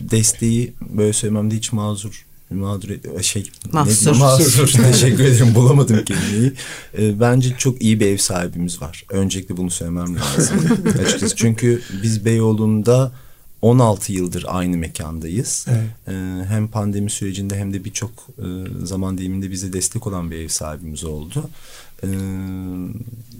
desteği 0.00 0.72
böyle 0.90 1.12
söylememde 1.12 1.54
hiç 1.56 1.72
mazur 1.72 2.26
mağdur 2.50 2.88
et- 2.90 3.24
şey 3.24 3.42
ne 3.42 3.70
Mahsur. 3.72 4.00
diyeyim? 4.04 4.18
mahsur 4.18 4.68
teşekkür 4.92 5.24
ederim 5.24 5.54
bulamadım 5.54 6.04
kelimeyi 6.04 6.52
Ee, 6.98 7.20
bence 7.20 7.54
çok 7.58 7.82
iyi 7.82 8.00
bir 8.00 8.06
ev 8.06 8.16
sahibimiz 8.16 8.82
var 8.82 9.04
öncelikle 9.10 9.56
bunu 9.56 9.70
söylemem 9.70 10.16
lazım 10.16 10.58
açıkçası 11.04 11.36
çünkü 11.36 11.82
biz 12.02 12.24
Beyoğlu'nda 12.24 13.12
16 13.62 14.12
yıldır 14.12 14.44
aynı 14.48 14.76
mekandayız 14.76 15.66
Evet. 15.68 15.86
Ee, 16.08 16.44
hem 16.48 16.68
pandemi 16.68 17.10
sürecinde 17.10 17.56
hem 17.58 17.72
de 17.72 17.84
birçok 17.84 18.10
e, 18.38 18.46
zaman 18.86 19.18
diliminde 19.18 19.50
bize 19.50 19.72
destek 19.72 20.06
olan 20.06 20.30
bir 20.30 20.36
ev 20.36 20.48
sahibimiz 20.48 21.04
oldu. 21.04 21.50
Ee, 22.02 22.06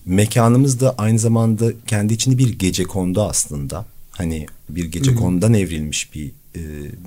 mekanımız 0.06 0.80
da 0.80 0.94
aynı 0.98 1.18
zamanda 1.18 1.72
kendi 1.86 2.14
içinde 2.14 2.38
bir 2.38 2.58
gece 2.58 2.84
kondu 2.84 3.22
aslında. 3.22 3.86
Hani 4.10 4.46
bir 4.68 4.84
gece 4.84 5.14
konudan 5.14 5.54
evrilmiş 5.54 6.14
bir 6.14 6.30
e, 6.54 6.60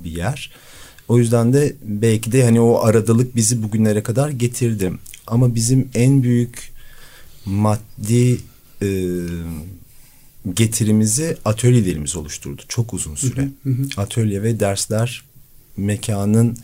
bir 0.04 0.10
yer. 0.10 0.50
O 1.08 1.18
yüzden 1.18 1.52
de 1.52 1.76
belki 1.82 2.32
de 2.32 2.44
hani 2.44 2.60
o 2.60 2.80
aradalık 2.84 3.36
bizi 3.36 3.62
bugünlere 3.62 4.02
kadar 4.02 4.30
getirdi. 4.30 4.92
Ama 5.26 5.54
bizim 5.54 5.88
en 5.94 6.22
büyük 6.22 6.72
maddi 7.44 8.38
e, 8.82 9.16
getirimizi 10.54 11.36
atölyelerimiz 11.44 12.16
oluşturdu. 12.16 12.62
Çok 12.68 12.94
uzun 12.94 13.14
süre. 13.14 13.48
Atölye 13.96 14.42
ve 14.42 14.60
dersler 14.60 15.22
mekanın 15.76 16.56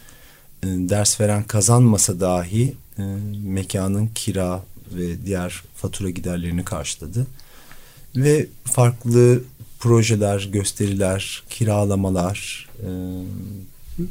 e, 0.62 0.66
ders 0.66 1.21
veren 1.21 1.43
kazanmasa 1.43 2.21
dahi 2.21 2.75
e, 2.99 3.02
mekanın 3.45 4.11
kira 4.14 4.62
ve 4.95 5.26
diğer 5.26 5.62
fatura 5.76 6.11
giderlerini 6.11 6.64
karşıladı. 6.64 7.26
Ve 8.16 8.47
farklı 8.64 9.43
projeler, 9.81 10.49
gösteriler, 10.52 11.43
kiralamalar 11.50 12.69
e, 12.78 12.88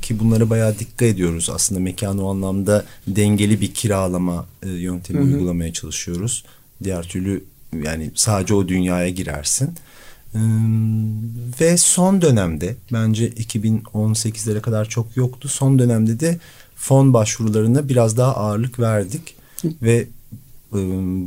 ki 0.01 0.19
bunlara 0.19 0.49
bayağı 0.49 0.79
dikkat 0.79 1.01
ediyoruz. 1.01 1.49
Aslında 1.49 1.81
mekanı 1.81 2.25
o 2.25 2.31
anlamda 2.31 2.85
dengeli 3.07 3.61
bir 3.61 3.73
kiralama 3.73 4.45
e, 4.63 4.69
yöntemi 4.69 5.21
uygulamaya 5.21 5.73
çalışıyoruz. 5.73 6.43
Diğer 6.83 7.03
türlü 7.03 7.43
yani 7.83 8.11
sadece 8.15 8.53
o 8.53 8.67
dünyaya 8.67 9.09
girersin. 9.09 9.75
Ee, 10.35 10.39
ve 11.61 11.77
son 11.77 12.21
dönemde 12.21 12.75
bence 12.93 13.29
2018'lere 13.29 14.61
kadar 14.61 14.89
çok 14.89 15.17
yoktu. 15.17 15.47
Son 15.47 15.79
dönemde 15.79 16.19
de 16.19 16.39
fon 16.75 17.13
başvurularına 17.13 17.89
biraz 17.89 18.17
daha 18.17 18.35
ağırlık 18.35 18.79
verdik 18.79 19.35
ve 19.81 19.95
e, 19.95 20.07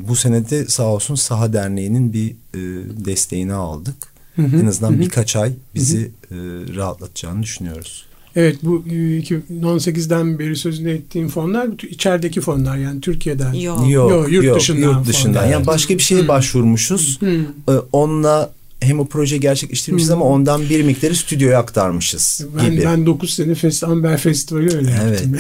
bu 0.08 0.16
senede 0.16 0.66
sağ 0.66 0.86
olsun 0.86 1.14
Saha 1.14 1.52
Derneği'nin 1.52 2.12
bir 2.12 2.30
e, 2.30 2.60
desteğini 3.04 3.52
aldık. 3.52 3.94
En 4.38 4.66
azından 4.66 5.00
birkaç 5.00 5.36
ay 5.36 5.52
bizi 5.74 6.10
e, 6.30 6.36
rahatlatacağını 6.76 7.42
düşünüyoruz. 7.42 8.08
Evet 8.36 8.56
bu 8.62 8.84
e, 8.90 8.92
2018'den 8.92 10.38
beri 10.38 10.56
sözünü 10.56 10.90
ettiğim 10.90 11.28
fonlar 11.28 11.68
içerideki 11.90 12.40
fonlar 12.40 12.76
yani 12.76 13.00
Türkiye'den. 13.00 13.52
Yok. 13.52 13.90
Yok, 13.90 14.32
yurt 14.32 14.56
dışından 14.56 14.80
yurt 14.98 15.06
dışından. 15.08 15.34
fonlar. 15.34 15.52
Yani 15.52 15.66
başka 15.66 15.94
bir 15.94 16.02
şeye 16.02 16.28
başvurmuşuz. 16.28 17.20
Hı. 17.20 17.40
Ee, 17.68 17.72
onunla 17.92 18.50
hem 18.80 19.00
o 19.00 19.06
proje 19.06 19.36
gerçekleştirmişiz 19.36 20.10
ama 20.10 20.24
ondan 20.24 20.62
bir 20.62 20.82
miktarı 20.82 21.14
stüdyoya 21.14 21.58
aktarmışız 21.58 22.46
Ben, 22.58 22.70
gibi. 22.70 22.84
ben 22.84 23.06
9 23.06 23.34
sene 23.34 23.54
Fest, 23.54 23.84
Amber 23.84 24.18
Festivali 24.18 24.76
öyle 24.76 24.98
Evet. 25.04 25.20
yaptım. 25.20 25.36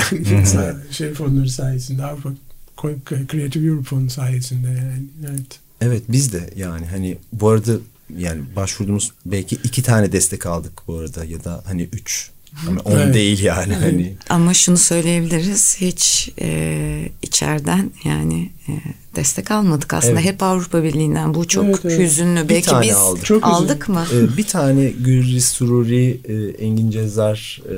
Yani 0.54 0.74
şey 0.90 1.12
fonları 1.12 1.50
sayesinde 1.50 2.04
Avrupa 2.04 2.30
Creative 3.30 3.66
Europe 3.66 3.84
fonu 3.88 4.10
sayesinde 4.10 4.66
yani. 4.68 5.02
Evet. 5.30 5.58
Evet 5.80 6.02
biz 6.08 6.32
de 6.32 6.50
yani 6.56 6.86
hani 6.86 7.18
bu 7.32 7.48
arada 7.48 7.72
yani 8.18 8.40
başvurduğumuz 8.56 9.12
belki 9.26 9.56
iki 9.64 9.82
tane 9.82 10.12
destek 10.12 10.46
aldık 10.46 10.82
bu 10.86 10.98
arada 10.98 11.24
ya 11.24 11.44
da 11.44 11.62
hani 11.66 11.82
üç. 11.92 12.30
Ama 12.68 12.80
on 12.80 12.98
Evet. 12.98 13.14
değil 13.14 13.42
yani 13.42 13.74
hani. 13.74 14.16
Ama 14.28 14.54
şunu 14.54 14.76
söyleyebiliriz 14.76 15.76
hiç 15.80 16.30
e, 16.40 17.08
içeriden 17.22 17.90
yani 18.04 18.50
e, 18.68 18.72
destek 19.18 19.50
almadık 19.50 19.94
aslında. 19.94 20.20
Evet. 20.20 20.24
Hep 20.24 20.42
Avrupa 20.42 20.82
Birliği'nden 20.82 21.34
bu 21.34 21.48
çok 21.48 21.64
Evet, 21.64 21.80
evet. 21.84 21.98
hüzünlü. 21.98 22.44
Bir 22.44 22.48
Belki 22.48 22.66
tane 22.66 22.86
biz 22.86 22.96
aldık. 22.96 23.24
Çok 23.24 23.46
aldık 23.46 23.88
mı? 23.88 24.04
Ee, 24.14 24.36
bir 24.36 24.46
tane 24.46 24.88
Gürri 24.88 25.40
Sururi, 25.40 26.20
e, 26.24 26.64
Engin 26.64 26.90
Cezar, 26.90 27.62
e, 27.68 27.76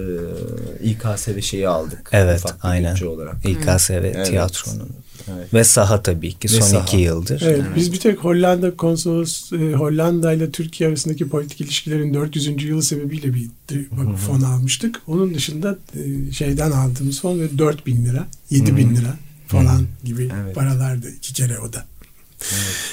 İKSV 0.90 1.40
şeyi 1.40 1.68
aldık. 1.68 2.09
Evet, 2.12 2.44
aynen. 2.62 2.97
olarak. 3.06 3.37
İKSV 3.49 3.92
Evet. 3.92 4.26
tiyatronun. 4.26 4.88
Evet. 5.37 5.54
Ve 5.54 5.64
saha 5.64 6.02
tabii 6.02 6.32
ki 6.32 6.44
Ve 6.44 6.49
son 6.49 6.61
saha. 6.61 6.82
iki 6.82 6.97
yıldır. 6.97 7.42
Evet, 7.42 7.62
biz 7.76 7.92
bir 7.92 8.00
tek 8.00 8.18
Hollanda 8.18 8.76
konsolos 8.76 9.52
e, 9.52 9.73
Hollanda 9.73 10.32
ile 10.32 10.50
Türkiye 10.50 10.88
arasındaki 10.88 11.28
politik 11.28 11.61
ilişkilerin 11.61 12.14
400. 12.14 12.64
yılı 12.64 12.82
sebebiyle 12.82 13.35
bir 13.35 13.49
bak, 13.90 14.18
fon 14.18 14.40
almıştık. 14.42 15.02
Onun 15.06 15.35
dışında 15.35 15.78
e, 15.94 16.32
şeyden 16.32 16.70
aldığımız 16.70 17.20
fon 17.20 17.40
ve 17.40 17.59
4 17.59 17.87
bin 17.87 18.04
lira, 18.04 18.26
7 18.50 18.76
bin 18.76 18.97
lira 18.97 19.16
falan 19.50 19.87
gibi 20.04 20.30
Evet. 20.42 20.54
paralardı 20.54 21.11
iki 21.11 21.33
kere 21.33 21.59
o 21.59 21.73
da. 21.73 21.85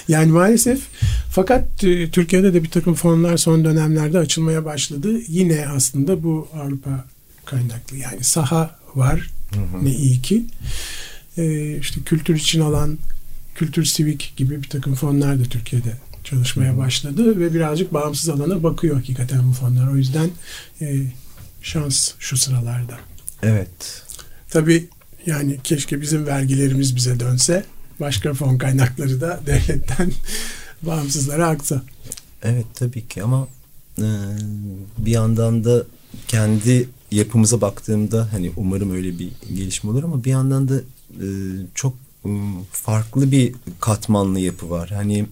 Yani 0.08 0.32
maalesef 0.32 0.80
fakat 1.32 1.84
e, 1.84 2.10
Türkiye'de 2.12 2.54
de 2.54 2.64
bir 2.64 2.70
takım 2.70 2.94
fonlar 2.94 3.38
son 3.38 3.66
dönemlerde 3.66 4.20
açılmaya 4.20 4.66
başladı. 4.66 5.10
Yine 5.28 5.68
aslında 5.68 6.24
bu 6.24 6.48
Avrupa 6.54 7.06
kaynaklı 7.46 7.98
yani 7.98 8.24
saha 8.24 8.76
var 8.96 9.30
ne 9.82 9.92
iyi 9.92 10.22
ki. 10.22 10.46
E, 11.38 11.78
işte 11.78 12.02
kültür 12.02 12.36
için 12.36 12.62
alan 12.62 12.98
Kültür 13.56 13.86
Sivik 13.86 14.34
gibi 14.38 14.64
bir 14.64 14.70
takım 14.70 14.96
fonlar 14.96 15.40
da 15.40 15.44
Türkiye'de 15.44 15.94
çalışmaya 16.24 16.78
başladı 16.78 17.40
ve 17.40 17.54
birazcık 17.54 17.94
bağımsız 17.94 18.30
alana 18.30 18.64
bakıyor 18.64 18.96
hakikaten 18.96 19.50
bu 19.50 19.54
fonlar. 19.54 19.88
O 19.88 19.96
yüzden 19.96 20.30
e, 20.82 21.02
şans 21.62 22.12
şu 22.20 22.38
sıralarda. 22.38 22.98
Evet. 23.44 24.04
Tabii 24.50 24.88
yani 25.28 25.60
keşke 25.64 26.02
bizim 26.02 26.26
vergilerimiz 26.26 26.96
bize 26.96 27.20
dönse. 27.20 27.66
Başka 28.00 28.34
fon 28.34 28.58
kaynakları 28.58 29.22
da 29.22 29.40
devletten 29.46 30.12
bağımsızlara 30.82 31.48
aksa. 31.48 31.82
Evet 32.44 32.66
tabii 32.74 33.08
ki 33.08 33.24
ama 33.24 33.48
e, 33.98 34.08
bir 34.98 35.12
yandan 35.12 35.64
da 35.64 35.84
kendi 36.28 36.90
yapımıza 37.12 37.62
baktığımda 37.62 38.28
hani 38.32 38.52
umarım 38.56 38.92
öyle 38.92 39.20
bir 39.20 39.30
gelişme 39.56 39.90
olur 39.90 40.04
ama 40.04 40.24
bir 40.24 40.30
yandan 40.30 40.70
da 40.70 40.76
e, 41.12 41.28
çok 41.76 41.94
e, 42.26 42.30
farklı 42.72 43.32
bir 43.32 43.56
katmanlı 43.80 44.40
yapı 44.40 44.70
var. 44.70 44.90
Hani 44.90 45.26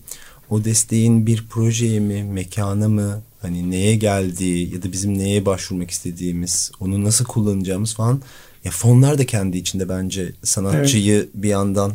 o 0.49 0.63
desteğin 0.65 1.27
bir 1.27 1.45
projeye 1.49 1.99
mi, 1.99 2.23
mekana 2.23 2.89
mı, 2.89 3.21
hani 3.41 3.71
neye 3.71 3.95
geldiği 3.95 4.73
ya 4.73 4.83
da 4.83 4.91
bizim 4.91 5.17
neye 5.17 5.45
başvurmak 5.45 5.91
istediğimiz, 5.91 6.71
onu 6.79 7.03
nasıl 7.03 7.25
kullanacağımız 7.25 7.93
falan. 7.93 8.21
Ya 8.65 8.71
fonlar 8.71 9.17
da 9.17 9.25
kendi 9.25 9.57
içinde 9.57 9.89
bence 9.89 10.31
sanatçıyı 10.43 11.27
bir 11.33 11.49
yandan. 11.49 11.93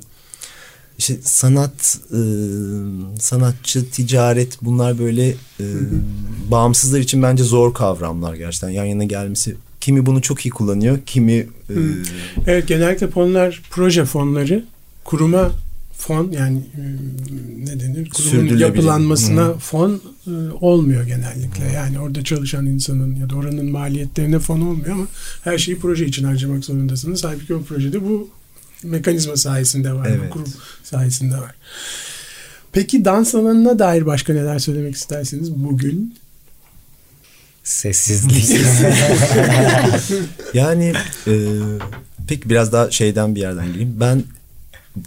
İşte 0.99 1.17
sanat, 1.23 1.99
e, 2.13 2.21
sanatçı, 3.21 3.91
ticaret 3.91 4.59
bunlar 4.63 4.99
böyle 4.99 5.29
e, 5.29 5.65
bağımsızlar 6.51 7.01
için 7.01 7.23
bence 7.23 7.45
zor 7.45 7.75
kavramlar 7.75 8.35
gerçekten. 8.35 8.69
Yan 8.69 8.85
yana 8.85 9.05
gelmesi. 9.05 9.57
Kimi 9.81 10.07
bunu 10.07 10.23
çok 10.23 10.47
iyi 10.47 10.51
kullanıyor, 10.51 10.99
kimi 11.07 11.33
e, 11.33 11.47
Evet 12.47 12.69
genellikle 12.69 13.09
fonlar 13.09 13.63
proje 13.71 14.05
fonları 14.05 14.65
kuruma 15.05 15.51
fon 16.01 16.31
yani 16.31 16.59
e, 16.59 16.83
ne 17.67 17.81
denir 17.81 18.11
kurumun 18.11 18.59
yapılanmasına 18.59 19.45
Hı. 19.45 19.59
fon 19.59 20.03
e, 20.27 20.31
olmuyor 20.61 21.05
genellikle. 21.07 21.73
Yani 21.75 22.01
orada 22.01 22.25
çalışan 22.25 22.67
insanın 22.67 23.17
ya 23.17 23.31
da 23.31 23.37
oranın 23.37 23.71
maliyetlerine 23.71 24.39
fon 24.39 24.61
olmuyor 24.61 24.93
ama 24.93 25.07
her 25.45 25.59
şeyi 25.59 25.79
proje 25.79 26.07
için 26.07 26.25
harcamak 26.25 26.65
zorundasınız. 26.65 27.25
Halbuki 27.25 27.55
o 27.55 27.63
projede 27.63 28.03
bu 28.05 28.29
mekanizma 28.83 29.37
sayesinde 29.37 29.93
var, 29.93 30.09
bu 30.09 30.15
Evet. 30.15 30.31
kurum 30.31 30.49
sayesinde 30.85 31.37
var. 31.37 31.55
Peki 32.73 33.05
dans 33.05 33.35
alanına 33.35 33.79
dair 33.79 34.07
başka 34.07 34.33
neler 34.33 34.59
söylemek 34.59 34.95
istersiniz 34.95 35.53
bugün? 35.55 36.15
Sessizlik. 37.65 38.61
yani 40.55 40.93
e, 41.27 41.33
peki 42.29 42.51
biraz 42.51 42.73
daha 42.73 42.91
şeyden 42.91 43.35
bir 43.35 43.41
yerden 43.41 43.67
gireyim. 43.67 43.97
Ben 44.01 44.23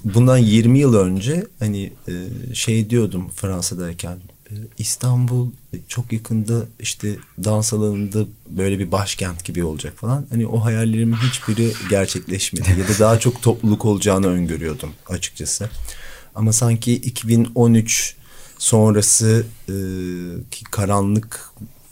bundan 0.04 0.38
20 0.38 0.80
yıl 0.80 0.94
önce 0.94 1.48
hani 1.60 1.92
e, 2.08 2.14
şey 2.56 2.90
diyordum 2.90 3.30
Fransa'dayken 3.36 4.18
e, 4.50 4.54
İstanbul 4.78 5.52
çok 5.88 6.14
yakında 6.14 6.66
işte 6.80 7.16
dans 7.44 7.74
alanında 7.74 8.26
böyle 8.50 8.80
bir 8.80 8.92
başkent 8.92 9.46
gibi 9.46 9.64
olacak 9.64 9.94
falan. 9.98 10.26
Hani 10.30 10.48
o 10.48 10.64
hayallerimin 10.64 11.16
hiçbiri 11.16 11.72
gerçekleşmedi 11.90 12.70
ya 12.80 12.88
da 12.88 13.00
daha 13.00 13.20
çok 13.20 13.42
topluluk 13.42 13.86
olacağını 13.86 14.28
öngörüyordum 14.28 14.90
açıkçası. 15.08 15.70
Ama 16.36 16.54
sanki 16.54 16.94
2013 16.94 18.16
sonrası 18.58 19.46
e, 19.70 19.76
ki 20.52 20.64
karanlık 20.72 21.52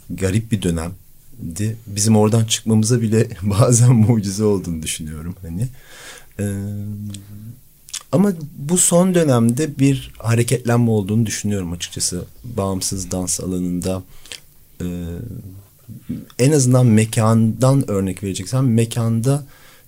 garip 0.09 0.51
bir 0.51 0.61
dönemdi. 0.61 1.77
Bizim 1.87 2.17
oradan 2.17 2.45
çıkmamıza 2.45 3.01
bile 3.01 3.27
bazen 3.41 3.93
mucize 3.93 4.43
olduğunu 4.43 4.83
düşünüyorum 4.83 5.35
hani. 5.41 5.67
Ee, 6.39 6.43
ama 8.11 8.33
bu 8.57 8.77
son 8.77 9.15
dönemde 9.15 9.79
bir 9.79 10.11
hareketlenme 10.17 10.91
olduğunu 10.91 11.25
düşünüyorum 11.25 11.71
açıkçası. 11.71 12.25
Bağımsız 12.43 13.11
dans 13.11 13.39
alanında 13.39 14.03
e, 14.81 14.85
en 16.39 16.51
azından 16.51 16.85
mekandan 16.85 17.91
örnek 17.91 18.23
vereceksem 18.23 18.73
mekanda 18.73 19.43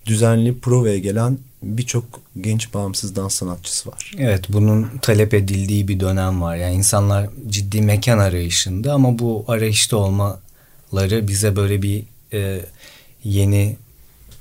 düzenli 0.06 0.60
provaya 0.60 0.98
gelen 0.98 1.38
birçok 1.64 2.06
genç 2.42 2.74
bağımsız 2.74 3.16
dans 3.16 3.36
sanatçısı 3.36 3.90
var. 3.90 4.12
Evet 4.18 4.46
bunun 4.50 4.88
talep 5.02 5.34
edildiği 5.34 5.88
bir 5.88 6.00
dönem 6.00 6.42
var. 6.42 6.56
Yani 6.56 6.76
insanlar 6.76 7.30
ciddi 7.50 7.82
mekan 7.82 8.18
arayışında 8.18 8.94
ama 8.94 9.20
bu 9.20 9.46
arayışta 9.48 9.98
olmaları 9.98 11.28
bize 11.28 11.56
böyle 11.56 11.82
bir 11.82 12.04
e, 12.34 12.66
yeni 13.24 13.78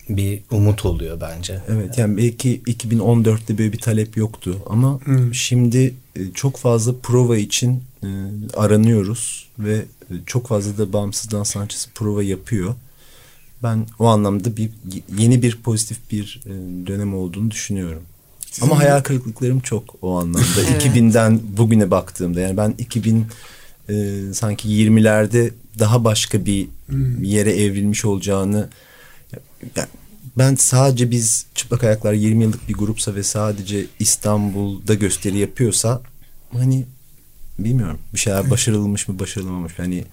bir 0.09 0.41
umut 0.51 0.85
oluyor 0.85 1.21
bence. 1.21 1.61
Evet 1.69 1.99
yani 1.99 2.17
belki 2.17 2.61
2014'te 2.67 3.59
böyle 3.59 3.73
bir 3.73 3.79
talep 3.79 4.17
yoktu 4.17 4.62
ama 4.67 5.01
şimdi 5.33 5.95
e, 6.17 6.33
çok 6.35 6.57
fazla 6.57 6.95
prova 7.03 7.37
için 7.37 7.83
e, 8.03 8.09
aranıyoruz 8.57 9.49
ve 9.59 9.75
e, 10.11 10.15
çok 10.27 10.47
fazla 10.47 10.79
da 10.79 10.93
bağımsız 10.93 11.31
dans 11.31 11.51
sanatçısı 11.51 11.91
prova 11.91 12.23
yapıyor. 12.23 12.75
Ben 13.62 13.87
o 13.99 14.07
anlamda 14.07 14.57
bir 14.57 14.71
yeni 15.19 15.43
bir 15.43 15.57
pozitif 15.57 15.99
bir 16.11 16.41
dönem 16.87 17.15
olduğunu 17.15 17.51
düşünüyorum. 17.51 18.03
Ama 18.61 18.79
hayal 18.79 19.01
kırıklıklarım 19.01 19.61
çok 19.61 19.85
o 20.03 20.19
anlamda. 20.19 20.38
Evet. 20.71 20.87
2000'den 20.87 21.41
bugüne 21.57 21.91
baktığımda 21.91 22.41
yani 22.41 22.57
ben 22.57 22.75
2000 22.79 23.27
e, 23.88 24.21
sanki 24.33 24.69
20'lerde 24.69 25.51
daha 25.79 26.05
başka 26.05 26.47
bir 26.47 26.69
yere 27.23 27.53
evrilmiş 27.53 28.05
olacağını 28.05 28.69
yani 29.77 29.88
ben 30.38 30.55
sadece 30.55 31.11
biz 31.11 31.47
çıplak 31.55 31.85
ayaklar 31.85 32.12
20 32.12 32.42
yıllık 32.45 32.68
bir 32.68 32.75
grupsa 32.75 33.14
ve 33.14 33.23
sadece 33.23 33.87
İstanbul'da 33.99 34.95
gösteri 34.95 35.38
yapıyorsa 35.38 36.01
hani 36.53 36.85
bilmiyorum 37.59 37.99
bir 38.14 38.18
şeyler 38.18 38.51
başarılmış 38.51 39.09
mı 39.09 39.18
başarılmamış 39.18 39.79
mı? 39.79 39.85
hani 39.85 40.05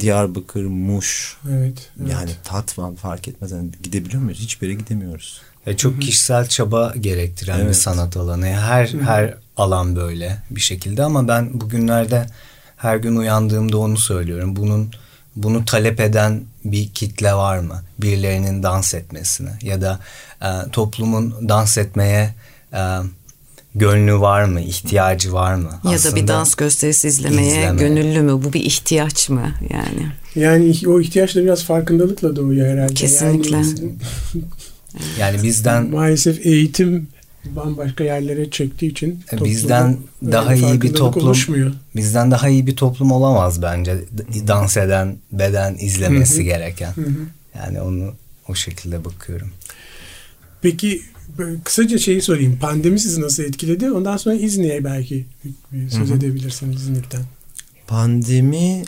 Diyarbakır, 0.00 0.64
Muş 0.64 1.36
Evet. 1.50 1.90
evet. 2.00 2.10
yani 2.10 2.30
Tatvan 2.44 2.94
fark 2.94 3.28
etmez 3.28 3.52
hani 3.52 3.70
gidebiliyor 3.82 4.22
muyuz? 4.22 4.38
Hiçbir 4.38 4.68
yere 4.68 4.78
gidemiyoruz. 4.78 5.40
Ve 5.66 5.76
çok 5.76 6.02
kişisel 6.02 6.48
çaba 6.48 6.94
gerektiren 7.00 7.58
bir 7.60 7.64
Evet. 7.64 7.76
sanat 7.76 8.16
alanı. 8.16 8.46
Her 8.46 8.86
her 8.86 9.34
alan 9.56 9.96
böyle 9.96 10.42
bir 10.50 10.60
şekilde 10.60 11.02
ama 11.02 11.28
ben 11.28 11.60
bugünlerde 11.60 12.26
her 12.76 12.96
gün 12.96 13.16
uyandığımda 13.16 13.78
onu 13.78 13.96
söylüyorum. 13.98 14.56
Bunun 14.56 14.90
bunu 15.36 15.64
talep 15.64 16.00
eden 16.00 16.40
bir 16.64 16.88
kitle 16.88 17.32
var 17.34 17.58
mı? 17.58 17.82
Birilerinin 17.98 18.62
dans 18.62 18.94
etmesini 18.94 19.50
ya 19.62 19.80
da 19.80 19.98
e, 20.42 20.70
toplumun 20.72 21.34
dans 21.48 21.78
etmeye 21.78 22.34
e, 22.72 22.80
gönlü 23.74 24.20
var 24.20 24.44
mı? 24.44 24.60
ihtiyacı 24.60 25.32
var 25.32 25.54
mı? 25.54 25.70
Ya 25.84 25.90
da 25.90 25.92
bir 25.92 25.94
Aslında 25.96 26.28
dans 26.28 26.54
gösterisi 26.54 27.08
izlemeye 27.08 27.48
izleme. 27.48 27.80
gönüllü 27.80 28.20
mü? 28.22 28.32
Bu 28.32 28.52
bir 28.52 28.60
ihtiyaç 28.64 29.28
mı 29.28 29.52
yani? 29.70 30.12
Yani 30.34 30.74
o 30.86 31.00
ihtiyaç 31.00 31.34
da 31.36 31.42
biraz 31.42 31.64
farkındalıkla 31.64 32.36
doğuyor 32.36 32.68
herhalde. 32.68 32.94
Kesinlikle. 32.94 33.56
Yani, 33.56 33.74
Yani 35.18 35.42
bizden 35.42 35.90
maalesef 35.90 36.46
eğitim 36.46 37.08
bambaşka 37.56 38.04
yerlere 38.04 38.50
çektiği 38.50 38.90
için 38.90 39.20
E, 39.32 39.44
bizden 39.44 39.96
daha 40.22 40.54
iyi 40.54 40.82
bir 40.82 40.94
toplum- 40.94 41.22
oluşmuyor. 41.22 41.72
Bizden 41.96 42.30
daha 42.30 42.48
iyi 42.48 42.66
bir 42.66 42.76
toplum 42.76 43.12
olamaz 43.12 43.62
bence. 43.62 43.96
Dans 44.48 44.76
eden, 44.76 45.16
beden 45.32 45.76
izlemesi 45.80 46.44
gereken. 46.44 46.92
Yani 47.56 47.80
onu 47.80 48.14
o 48.48 48.54
şekilde 48.54 49.04
bakıyorum. 49.04 49.48
Peki 50.62 51.02
kısaca 51.64 51.98
şeyi 51.98 52.22
sorayım. 52.22 52.58
Pandemi 52.58 53.00
sizi 53.00 53.20
nasıl 53.20 53.42
etkiledi? 53.42 53.90
Ondan 53.90 54.16
sonra 54.16 54.34
İznik'e 54.34 54.84
belki 54.84 55.26
söz 55.90 56.10
edebilirsiniz 56.10 56.82
İznik'ten. 56.82 57.22
Pandemi 57.86 58.82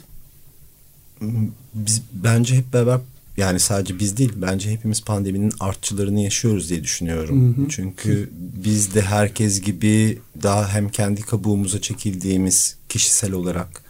biz 1.75 2.03
bence 2.13 2.57
hep 2.57 2.73
beraber 2.73 3.01
yani 3.39 3.61
sadece 3.61 3.99
biz 3.99 4.17
değil 4.17 4.33
bence 4.37 4.71
hepimiz 4.71 5.05
pandeminin 5.05 5.53
artçılarını 5.61 6.21
yaşıyoruz 6.21 6.71
diye 6.71 6.83
düşünüyorum. 6.85 7.57
Hı 7.57 7.63
hı. 7.63 7.69
Çünkü 7.69 8.31
biz 8.65 8.95
de 8.95 9.03
herkes 9.03 9.61
gibi 9.61 10.19
daha 10.43 10.69
hem 10.69 10.89
kendi 10.89 11.23
kabuğumuza 11.23 11.81
çekildiğimiz 11.81 12.77
kişisel 12.89 13.33
olarak 13.33 13.83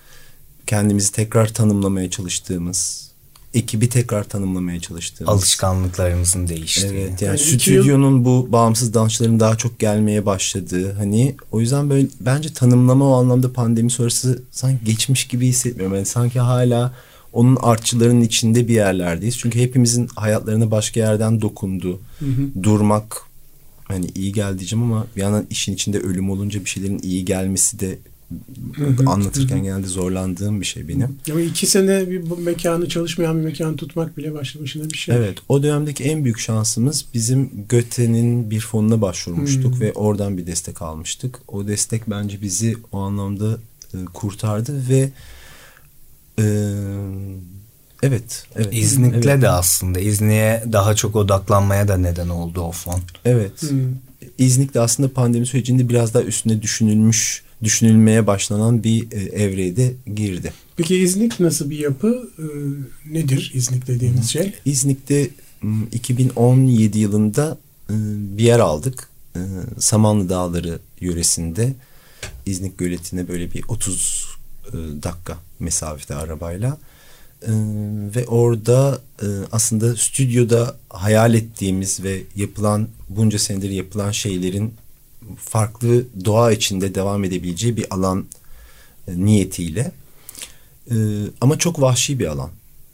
kendimizi 0.67 1.13
tekrar 1.13 1.55
tanımlamaya 1.55 2.11
çalıştığımız, 2.11 3.11
ekibi 3.55 3.89
tekrar 3.89 4.25
tanımlamaya 4.25 4.81
çalıştığımız. 4.81 5.35
Alışkanlıklarımızın 5.35 6.49
değiştiği. 6.49 6.93
Evet 6.93 7.23
yani, 7.23 7.39
Yani 7.39 7.51
yıl- 7.51 7.59
stüdyonun 7.59 8.25
bu 8.25 8.49
bağımsız 8.53 8.95
dansçıların 8.95 9.41
daha 9.41 9.57
çok 9.57 9.79
gelmeye 9.79 10.27
başladığı 10.27 10.93
hani 10.93 11.35
o 11.53 11.61
yüzden 11.61 11.91
böyle 11.91 12.07
bence 12.21 12.53
tanımlama 12.53 13.09
o 13.09 13.13
anlamda 13.13 13.53
pandemi 13.53 13.91
sonrası 13.91 14.43
sanki 14.51 14.85
geçmiş 14.85 15.29
gibi 15.29 15.47
hissetmiyorum. 15.47 15.97
Yani 15.97 16.07
sanki 16.07 16.41
hala 16.41 16.95
onun 17.33 17.57
artçılarının 17.57 18.21
içinde 18.21 18.69
bir 18.69 18.75
yerlerdeyiz. 18.75 19.39
Çünkü 19.39 19.59
hepimizin 19.61 20.07
hayatlarına 20.17 20.71
başka 20.71 21.01
yerden 21.01 21.41
dokundu. 21.41 22.01
Durmak 22.63 23.17
hani 23.85 24.07
iyi 24.15 24.33
gel 24.33 24.59
diyeceğim 24.59 24.85
ama 24.85 25.07
bir 25.17 25.21
yandan 25.21 25.47
işin 25.51 25.75
içinde 25.75 25.99
ölüm 25.99 26.31
olunca 26.31 26.61
bir 26.65 26.71
şeylerin 26.71 26.99
iyi 27.03 27.25
gelmesi 27.25 27.81
de 27.81 27.99
anlatırken 29.07 29.63
genelde 29.63 29.87
zorlandığım 29.87 30.61
bir 30.61 30.67
şey 30.67 30.89
benim. 30.89 31.19
Ama 31.31 31.41
iki 31.41 31.67
sene 31.67 32.11
bir 32.11 32.39
mekanı 32.39 32.89
çalışmayan 32.89 33.39
bir 33.39 33.45
mekanı 33.45 33.77
tutmak 33.77 34.17
bile 34.17 34.35
başlı 34.35 34.63
başına 34.63 34.91
bir 34.91 34.97
şey. 34.99 35.17
Evet 35.17 35.39
o 35.49 35.63
dönemdeki 35.63 36.05
en 36.05 36.25
büyük 36.25 36.39
şansımız 36.39 37.05
bizim 37.15 37.51
Göte'nin 37.69 38.51
bir 38.51 38.61
fonuna 38.61 39.01
başvurmuştuk 39.01 39.75
Hmm. 39.75 39.81
ve 39.81 39.93
oradan 39.93 40.39
bir 40.39 40.47
destek 40.47 40.83
almıştık. 40.83 41.41
O 41.49 41.69
destek 41.69 42.11
bence 42.11 42.43
bizi 42.43 42.77
o 42.93 42.99
anlamda 42.99 43.59
e, 43.95 43.97
kurtardı 44.05 44.89
ve 44.89 45.11
e, 46.39 46.45
evet 48.03 48.47
evet 48.57 48.69
İznik'le 48.73 49.27
evet, 49.27 49.43
de 49.43 49.49
aslında 49.49 50.01
İznik'e 50.01 50.65
daha 50.73 50.95
çok 50.95 51.17
odaklanmaya 51.17 51.89
da 51.89 51.97
neden 51.97 52.29
oldu 52.29 52.61
o 52.61 52.73
fon. 52.73 53.01
evet 53.25 53.63
Hmm. 53.63 53.79
İznik 54.39 54.75
de 54.75 54.81
aslında 54.81 55.13
pandemi 55.13 55.47
sürecinde 55.47 55.89
biraz 55.89 56.15
daha 56.15 56.23
üstüne 56.23 56.63
düşünülmüş 56.63 57.43
düşünülmeye 57.63 58.27
başlanan 58.27 58.85
bir 58.85 59.13
e, 59.13 59.17
evreye 59.17 59.77
de 59.77 59.93
girdi. 60.15 60.53
Peki 60.77 60.97
İznik 60.97 61.41
nasıl 61.41 61.71
bir 61.71 61.79
yapı? 61.79 62.31
Ee, 62.39 62.43
nedir 63.15 63.51
İznik 63.55 63.87
dediğiniz 63.87 64.31
şey? 64.31 64.53
İznik'te 64.65 65.31
m, 65.63 65.87
2017 65.93 66.99
yılında 66.99 67.59
e, 67.91 67.95
bir 68.39 68.45
yer 68.45 68.59
aldık. 68.59 69.09
E, 69.37 69.41
Samanlı 69.79 70.29
Dağları 70.29 70.79
yöresinde 71.01 71.75
İznik 72.47 72.79
Göleti'ne 72.79 73.29
böyle 73.29 73.53
bir 73.53 73.65
30 73.69 74.27
e, 74.27 74.38
dakika 75.03 75.39
mesafede 75.59 76.15
arabayla. 76.15 76.79
E, 77.43 77.51
Ve 78.17 78.27
orada 78.27 79.01
e, 79.23 79.27
aslında 79.53 79.97
stüdyoda 79.97 80.77
hayal 80.91 81.35
ettiğimiz 81.35 82.03
ve 82.05 82.23
yapılan 82.37 82.89
bunca 83.09 83.39
senedir 83.39 83.71
yapılan 83.71 84.11
şeylerin 84.11 84.75
farklı 85.37 86.05
doğa 86.25 86.53
içinde 86.53 86.95
devam 86.95 87.25
edebileceği 87.25 87.77
bir 87.77 87.95
alan 87.95 88.27
e, 89.09 89.25
niyetiyle. 89.25 89.93
E, 90.91 90.95
Ama 91.41 91.59
çok 91.59 91.81
vahşi 91.81 92.19
bir 92.19 92.27
alan 92.27 92.51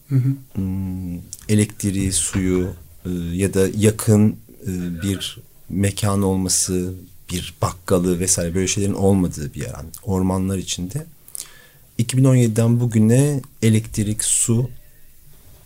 Hı 0.08 0.16
hı. 0.16 0.28
hmm, 0.54 1.18
elektriği, 1.48 2.12
suyu 2.12 2.68
e, 3.06 3.10
ya 3.32 3.54
da 3.54 3.68
yakın 3.76 4.36
e, 4.66 5.02
bir 5.02 5.38
mekan 5.68 6.22
olması, 6.22 6.92
bir 7.32 7.54
bakkalı 7.62 8.20
vesaire 8.20 8.54
böyle 8.54 8.66
şeylerin 8.66 8.94
olmadığı 8.94 9.54
bir 9.54 9.60
yer. 9.60 9.66
Yani 9.74 9.88
ormanlar 10.02 10.58
içinde. 10.58 11.06
2017'den 11.98 12.80
bugüne 12.80 13.40
elektrik, 13.62 14.24
su, 14.24 14.70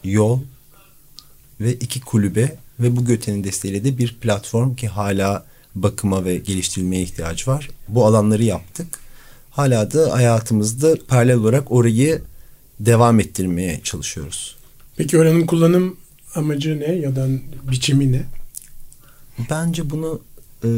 yol 0.05 0.41
ve 1.61 1.75
iki 1.75 2.01
kulübe 2.01 2.57
ve 2.81 2.97
bu 2.97 3.05
Göte'nin 3.05 3.45
desteğiyle 3.45 3.85
de 3.85 3.99
bir 3.99 4.17
platform 4.21 4.75
ki 4.75 4.89
hala 4.89 5.47
bakıma 5.75 6.25
ve 6.25 6.37
geliştirilmeye 6.37 7.03
ihtiyacı 7.03 7.51
var. 7.51 7.71
Bu 7.89 8.07
alanları 8.07 8.45
yaptık. 8.45 8.87
Hala 9.51 9.93
da 9.93 10.15
hayatımızda 10.15 10.97
paralel 11.09 11.37
olarak 11.37 11.73
orayı 11.73 12.23
devam 12.81 13.21
ettirmeye 13.21 13.81
çalışıyoruz. 13.85 14.57
Peki 14.97 15.19
oranın 15.19 15.47
kullanım 15.47 15.97
amacı 16.35 16.81
ne 16.81 16.93
ya 16.93 17.17
da 17.17 17.29
biçimi 17.71 18.13
ne? 18.13 18.23
Bence 19.51 19.91
bunu 19.91 20.21
e, 20.65 20.69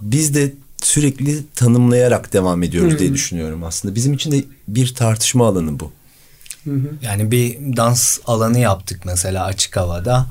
biz 0.00 0.34
de 0.34 0.52
sürekli 0.88 1.46
tanımlayarak 1.54 2.32
devam 2.32 2.62
ediyoruz 2.62 2.98
diye 2.98 3.12
düşünüyorum 3.12 3.64
aslında. 3.64 3.94
Bizim 3.94 4.12
için 4.12 4.32
de 4.32 4.44
bir 4.68 4.94
tartışma 4.94 5.48
alanı 5.48 5.80
bu. 5.80 5.92
Yani 7.02 7.30
bir 7.30 7.76
dans 7.76 8.18
alanı 8.26 8.58
yaptık 8.58 9.00
mesela 9.04 9.44
açık 9.44 9.76
havada. 9.76 10.26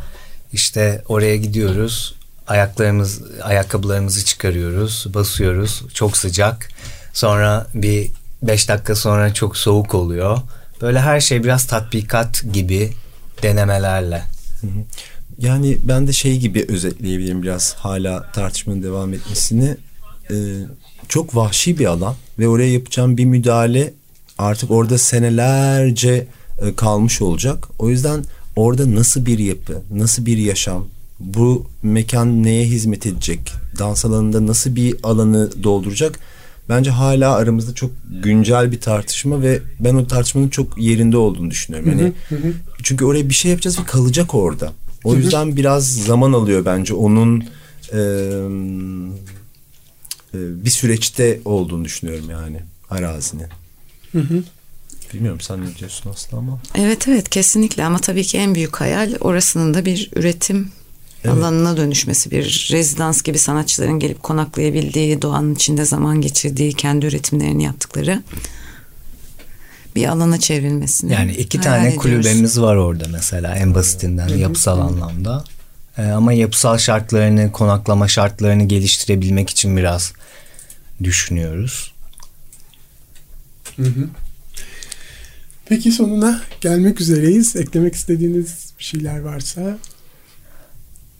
İşte 0.53 1.03
oraya 1.07 1.37
gidiyoruz. 1.37 2.15
Ayaklarımız, 2.47 3.21
ayakkabılarımızı 3.43 4.25
çıkarıyoruz, 4.25 5.05
basıyoruz. 5.13 5.83
Çok 5.93 6.17
sıcak. 6.17 6.69
Sonra 7.13 7.67
bir 7.73 8.09
beş 8.43 8.69
dakika 8.69 8.95
sonra 8.95 9.33
çok 9.33 9.57
soğuk 9.57 9.95
oluyor. 9.95 10.37
Böyle 10.81 10.99
her 10.99 11.19
şey 11.19 11.43
biraz 11.43 11.67
tatbikat 11.67 12.43
gibi 12.53 12.93
denemelerle. 13.43 14.23
Yani 15.39 15.77
ben 15.83 16.07
de 16.07 16.13
şey 16.13 16.37
gibi 16.37 16.65
özetleyebilirim 16.69 17.43
biraz 17.43 17.73
hala 17.73 18.31
tartışmanın 18.31 18.83
devam 18.83 19.13
etmesini. 19.13 19.77
Ee, 20.31 20.35
çok 21.07 21.35
vahşi 21.35 21.79
bir 21.79 21.85
alan 21.85 22.15
ve 22.39 22.47
oraya 22.47 22.73
yapacağım 22.73 23.17
bir 23.17 23.25
müdahale 23.25 23.93
artık 24.37 24.71
orada 24.71 24.97
senelerce 24.97 26.27
e, 26.61 26.75
kalmış 26.75 27.21
olacak. 27.21 27.67
O 27.79 27.89
yüzden 27.89 28.25
orada 28.55 28.95
nasıl 28.95 29.25
bir 29.25 29.39
yapı, 29.39 29.81
nasıl 29.91 30.25
bir 30.25 30.37
yaşam, 30.37 30.87
bu 31.19 31.65
mekan 31.83 32.43
neye 32.43 32.65
hizmet 32.65 33.05
edecek, 33.05 33.53
dans 33.79 34.05
alanında 34.05 34.47
nasıl 34.47 34.75
bir 34.75 34.95
alanı 35.03 35.63
dolduracak 35.63 36.19
bence 36.69 36.91
hala 36.91 37.35
aramızda 37.35 37.73
çok 37.73 37.91
güncel 38.23 38.71
bir 38.71 38.81
tartışma 38.81 39.41
ve 39.41 39.59
ben 39.79 39.95
o 39.95 40.07
tartışmanın 40.07 40.49
çok 40.49 40.77
yerinde 40.77 41.17
olduğunu 41.17 41.51
düşünüyorum. 41.51 41.89
Yani 41.89 42.13
çünkü 42.83 43.05
oraya 43.05 43.29
bir 43.29 43.33
şey 43.33 43.51
yapacağız 43.51 43.79
ve 43.79 43.83
kalacak 43.83 44.35
orada. 44.35 44.71
O 45.03 45.15
yüzden 45.15 45.55
biraz 45.55 45.93
zaman 45.93 46.33
alıyor 46.33 46.65
bence 46.65 46.93
onun 46.93 47.43
e, 47.93 47.97
e, 47.97 48.01
bir 50.33 50.69
süreçte 50.69 51.39
olduğunu 51.45 51.85
düşünüyorum 51.85 52.29
yani 52.29 52.59
arazinin. 52.89 53.47
Bilmiyorum 55.13 55.41
sen 55.41 55.65
ne 55.65 55.75
diyorsun 55.75 56.09
Aslı 56.09 56.37
ama. 56.37 56.59
Evet 56.75 57.07
evet 57.07 57.29
kesinlikle 57.29 57.85
ama 57.85 57.99
tabii 57.99 58.23
ki 58.23 58.37
en 58.37 58.55
büyük 58.55 58.75
hayal 58.81 59.15
orasının 59.19 59.73
da 59.73 59.85
bir 59.85 60.09
üretim 60.15 60.71
Evet. 61.23 61.35
alanına 61.37 61.77
dönüşmesi. 61.77 62.31
Bir 62.31 62.67
rezidans 62.71 63.21
gibi 63.21 63.37
sanatçıların 63.37 63.99
gelip 63.99 64.23
konaklayabildiği, 64.23 65.21
doğanın 65.21 65.55
içinde 65.55 65.85
zaman 65.85 66.21
geçirdiği, 66.21 66.73
kendi 66.73 67.05
üretimlerini 67.05 67.63
yaptıkları 67.63 68.23
bir 69.95 70.07
alana 70.07 70.39
çevrilmesini. 70.39 71.13
Yani 71.13 71.31
iki 71.31 71.61
tane 71.61 71.79
ediyoruz. 71.87 72.01
kulübemiz 72.01 72.61
var 72.61 72.75
orada 72.75 73.05
mesela 73.11 73.55
en 73.55 73.75
basitinden 73.75 74.27
yapısal 74.27 74.79
anlamda. 74.79 75.43
Ee, 75.97 76.01
ama 76.01 76.33
yapısal 76.33 76.77
şartlarını, 76.77 77.51
konaklama 77.51 78.07
şartlarını 78.07 78.63
geliştirebilmek 78.63 79.49
için 79.49 79.77
biraz 79.77 80.13
düşünüyoruz. 81.03 81.93
Peki 85.65 85.91
sonuna 85.91 86.41
gelmek 86.61 87.01
üzereyiz. 87.01 87.55
Eklemek 87.55 87.95
istediğiniz 87.95 88.73
bir 88.79 88.83
şeyler 88.83 89.19
varsa. 89.19 89.77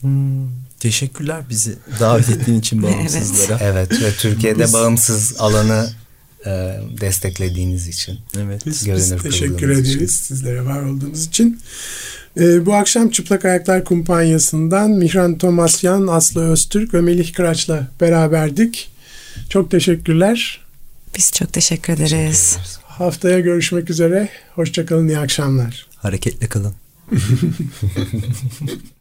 Hmm, 0.01 0.47
teşekkürler 0.79 1.43
bizi 1.49 1.75
davet 1.99 2.29
ettiğin 2.29 2.59
için 2.59 2.83
bağımsızlara. 2.83 3.59
Evet 3.61 3.91
ve 4.01 4.11
Türkiye'de 4.11 4.63
Biz- 4.63 4.73
bağımsız 4.73 5.35
alanı 5.39 5.89
e, 6.45 6.49
desteklediğiniz 7.01 7.87
için. 7.87 8.19
Evet. 8.37 8.65
Biz, 8.65 8.87
biz 8.91 9.09
teşekkür 9.23 9.57
kıldığınız 9.57 9.79
için. 9.87 9.97
ederiz 9.97 10.15
sizlere 10.15 10.65
var 10.65 10.81
olduğunuz 10.81 11.25
için. 11.25 11.61
Ee, 12.39 12.65
bu 12.65 12.73
akşam 12.73 13.10
Çıplak 13.10 13.45
Ayaklar 13.45 13.84
Kumpanyası'ndan 13.84 14.91
Mihran 14.91 15.38
Tomasyan, 15.38 16.08
Aslı 16.08 16.52
Öztürk 16.52 16.93
ve 16.93 17.02
Melih 17.02 17.34
Kıraç'la 17.34 17.88
beraberdik. 18.02 18.91
Çok 19.50 19.71
teşekkürler. 19.71 20.62
Biz 21.17 21.32
çok 21.32 21.54
teşekkür 21.54 21.93
ederiz. 21.93 22.58
Haftaya 22.84 23.39
görüşmek 23.39 23.89
üzere. 23.89 24.30
Hoşçakalın, 24.56 25.08
iyi 25.08 25.19
akşamlar. 25.19 25.88
Hareketle 25.95 26.47
kalın. 26.47 26.73